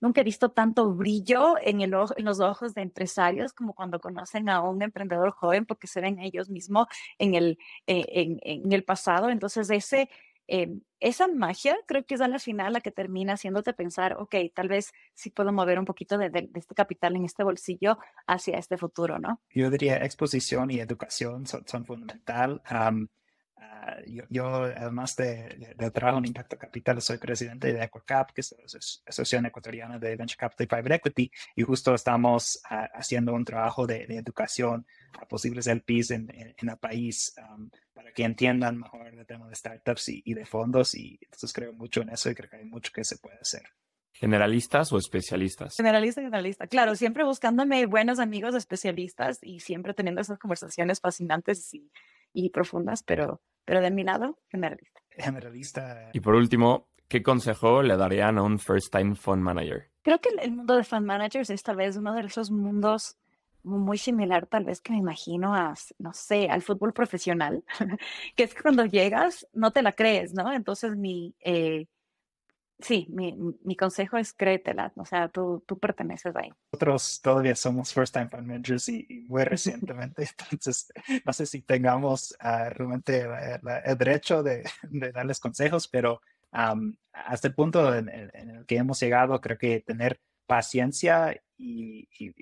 nunca 0.00 0.20
he 0.20 0.24
visto 0.24 0.50
tanto 0.50 0.92
brillo 0.92 1.54
en, 1.60 1.80
el 1.80 1.94
en 2.16 2.24
los 2.24 2.40
ojos 2.40 2.74
de 2.74 2.82
empresarios 2.82 3.52
como 3.52 3.74
cuando 3.74 4.00
conocen 4.00 4.48
a 4.48 4.60
un 4.60 4.82
emprendedor 4.82 5.30
joven 5.30 5.66
porque 5.66 5.86
se 5.86 6.00
ven 6.00 6.20
ellos 6.20 6.50
mismos 6.50 6.86
en 7.18 7.34
el, 7.34 7.58
eh, 7.86 8.04
en, 8.08 8.38
en, 8.42 8.72
el 8.72 8.84
pasado. 8.84 9.30
Entonces, 9.30 9.70
ese, 9.70 10.08
eh, 10.48 10.68
esa 11.00 11.28
magia 11.28 11.76
creo 11.86 12.04
que 12.04 12.14
es 12.14 12.20
a 12.20 12.28
la 12.28 12.38
final 12.38 12.72
la 12.72 12.80
que 12.80 12.90
termina 12.90 13.34
haciéndote 13.34 13.72
pensar, 13.72 14.16
ok, 14.18 14.34
tal 14.54 14.68
vez 14.68 14.92
sí 15.14 15.30
puedo 15.30 15.52
mover 15.52 15.78
un 15.78 15.84
poquito 15.84 16.16
de, 16.18 16.50
este 16.54 16.74
capital 16.74 17.16
en 17.16 17.24
este 17.24 17.44
bolsillo 17.44 17.98
hacia 18.26 18.58
este 18.58 18.76
futuro, 18.76 19.18
¿no? 19.18 19.40
Yo 19.54 19.70
diría 19.70 19.96
exposición 20.04 20.70
y 20.70 20.80
educación 20.80 21.46
son, 21.46 21.66
son 21.66 21.84
fundamental. 21.84 22.62
Ah, 22.66 22.92
yo, 24.30 24.64
además 24.64 25.14
de, 25.16 25.74
trabajo 25.92 26.18
en 26.18 26.26
Impacto 26.26 26.58
Capital, 26.58 27.00
soy 27.00 27.18
presidente 27.18 27.72
de 27.72 27.84
EquaCap, 27.84 28.32
que 28.32 28.40
es 28.40 28.54
la 28.58 28.64
Asociación 28.66 29.46
Ecuatoriana 29.46 29.98
de 29.98 30.16
Venture 30.16 30.36
Capital 30.36 30.64
y 30.64 30.66
Private 30.66 30.94
Equity, 30.94 31.30
y 31.54 31.62
justo 31.62 31.94
estamos 31.94 32.60
ah, 32.68 32.88
haciendo 32.94 33.32
un 33.32 33.44
trabajo 33.44 33.86
de, 33.86 34.04
educación 34.08 34.86
a 35.20 35.26
posibles 35.26 35.66
LPs 35.66 36.10
en, 36.10 36.30
el 36.30 36.78
país 36.78 37.34
para 37.96 38.12
que 38.12 38.24
entiendan 38.24 38.78
mejor 38.78 39.06
el 39.06 39.26
tema 39.26 39.48
de 39.48 39.54
startups 39.54 40.10
y, 40.10 40.34
de 40.34 40.44
fondos, 40.44 40.94
y 40.94 41.18
entonces 41.22 41.50
creo 41.54 41.72
mucho 41.72 42.02
en 42.02 42.10
eso 42.10 42.30
y 42.30 42.34
creo 42.34 42.50
que 42.50 42.56
hay 42.56 42.66
mucho 42.66 42.92
que 42.94 43.02
se 43.04 43.16
puede 43.16 43.38
hacer. 43.40 43.62
¿Generalistas 44.12 44.92
o 44.92 44.98
especialistas? 44.98 45.76
Generalista, 45.76 46.20
generalista. 46.20 46.66
Claro, 46.66 46.94
siempre 46.94 47.24
buscándome 47.24 47.86
buenos 47.86 48.18
amigos 48.18 48.54
especialistas 48.54 49.38
y 49.40 49.60
siempre 49.60 49.94
teniendo 49.94 50.20
esas 50.20 50.38
conversaciones 50.38 51.00
fascinantes 51.00 51.72
y, 51.72 51.90
y 52.34 52.50
profundas, 52.50 53.02
pero, 53.02 53.40
pero 53.64 53.80
de 53.80 53.90
mi 53.90 54.04
lado, 54.04 54.38
generalista. 54.50 55.00
Generalista. 55.10 56.10
Y 56.12 56.20
por 56.20 56.34
último, 56.34 56.90
¿qué 57.08 57.22
consejo 57.22 57.82
le 57.82 57.96
darían 57.96 58.36
a 58.36 58.42
un 58.42 58.58
first 58.58 58.92
time 58.92 59.14
fund 59.14 59.42
manager? 59.42 59.90
Creo 60.02 60.20
que 60.20 60.28
el 60.38 60.52
mundo 60.52 60.76
de 60.76 60.84
fund 60.84 61.06
managers 61.06 61.48
es 61.48 61.62
tal 61.62 61.76
vez 61.76 61.96
uno 61.96 62.12
de 62.12 62.20
esos 62.20 62.50
mundos 62.50 63.16
muy 63.66 63.98
similar 63.98 64.46
tal 64.46 64.64
vez 64.64 64.80
que 64.80 64.92
me 64.92 64.98
imagino 64.98 65.54
a, 65.54 65.74
no 65.98 66.12
sé, 66.12 66.48
al 66.48 66.62
fútbol 66.62 66.92
profesional, 66.92 67.64
que 68.36 68.44
es 68.44 68.54
cuando 68.54 68.84
llegas 68.86 69.46
no 69.52 69.72
te 69.72 69.82
la 69.82 69.92
crees, 69.92 70.32
¿no? 70.34 70.52
Entonces 70.52 70.96
mi, 70.96 71.34
eh, 71.40 71.86
Sí, 72.78 73.06
mi, 73.08 73.34
mi, 73.64 73.74
consejo 73.74 74.18
es 74.18 74.34
créetela, 74.34 74.92
o 74.96 75.06
sea, 75.06 75.28
tú, 75.28 75.64
tú 75.66 75.78
perteneces 75.78 76.36
ahí. 76.36 76.50
Nosotros 76.72 77.20
todavía 77.22 77.54
somos 77.54 77.94
first 77.94 78.12
time 78.12 78.28
fund 78.28 78.46
managers 78.46 78.90
y, 78.90 79.24
muy 79.28 79.44
recientemente, 79.88 80.28
entonces 80.50 80.92
no 81.24 81.32
sé 81.32 81.46
si 81.46 81.62
tengamos 81.62 82.36
uh, 82.42 82.68
realmente 82.68 83.26
el 83.84 83.96
derecho 83.96 84.42
de, 84.42 84.64
de, 84.82 85.10
darles 85.10 85.40
consejos, 85.40 85.88
pero 85.88 86.20
um, 86.52 86.94
hasta 87.12 87.48
el 87.48 87.54
punto 87.54 87.94
en, 87.94 88.10
el 88.10 88.66
que 88.66 88.76
hemos 88.76 89.00
llegado, 89.00 89.40
creo 89.40 89.56
que 89.56 89.80
tener 89.80 90.20
paciencia 90.46 91.34
y, 91.56 92.06
y, 92.18 92.34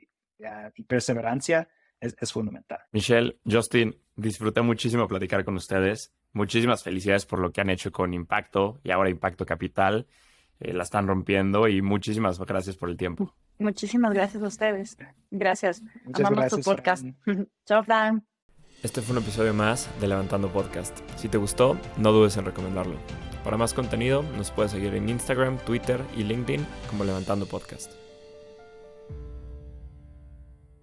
y 0.75 0.83
perseverancia 0.85 1.69
es, 2.01 2.17
es, 2.21 2.33
fundamental. 2.33 2.81
Michelle, 2.93 3.39
Justin, 3.51 3.97
disfruté 4.17 4.61
muchísimo 4.63 5.09
platicar 5.09 5.45
con 5.45 5.57
ustedes. 5.57 6.13
Muchísimas 6.33 6.83
felicidades 6.83 7.27
por 7.27 7.39
lo 7.39 7.53
que 7.53 7.61
han 7.61 7.71
hecho 7.71 7.93
con 7.93 8.13
Impacto 8.13 8.81
y 8.83 8.91
ahora 8.91 9.11
Impacto 9.11 9.47
Capital. 9.47 10.07
Eh, 10.61 10.73
la 10.73 10.83
están 10.83 11.07
rompiendo 11.07 11.69
y 11.69 11.83
muchísimas 11.83 12.39
gracias 12.39 12.77
por 12.77 12.91
el 12.91 12.97
tiempo. 12.97 13.35
Muchísimas 13.59 14.13
gracias 14.13 14.43
a 14.43 14.47
ustedes. 14.47 14.97
Gracias. 15.31 15.83
Amamos 16.13 16.49
tu 16.49 16.61
podcast. 16.61 17.07
Chao, 17.67 17.85
Fran. 17.85 18.25
Este 18.83 19.01
fue 19.01 19.17
un 19.17 19.23
episodio 19.23 19.55
más 19.55 19.89
de 20.01 20.09
Levantando 20.09 20.53
Podcast. 20.53 20.99
Si 21.17 21.29
te 21.29 21.39
gustó, 21.39 21.79
no 21.97 22.13
dudes 22.13 22.37
en 22.37 22.45
recomendarlo. 22.45 22.97
Para 23.43 23.57
más 23.57 23.73
contenido, 23.73 24.23
nos 24.37 24.51
puedes 24.51 24.73
seguir 24.73 24.95
en 24.95 25.09
Instagram, 25.09 25.59
Twitter 25.59 26.01
y 26.17 26.25
LinkedIn 26.25 26.67
como 26.91 27.05
Levantando 27.05 27.47
Podcast. 27.47 28.04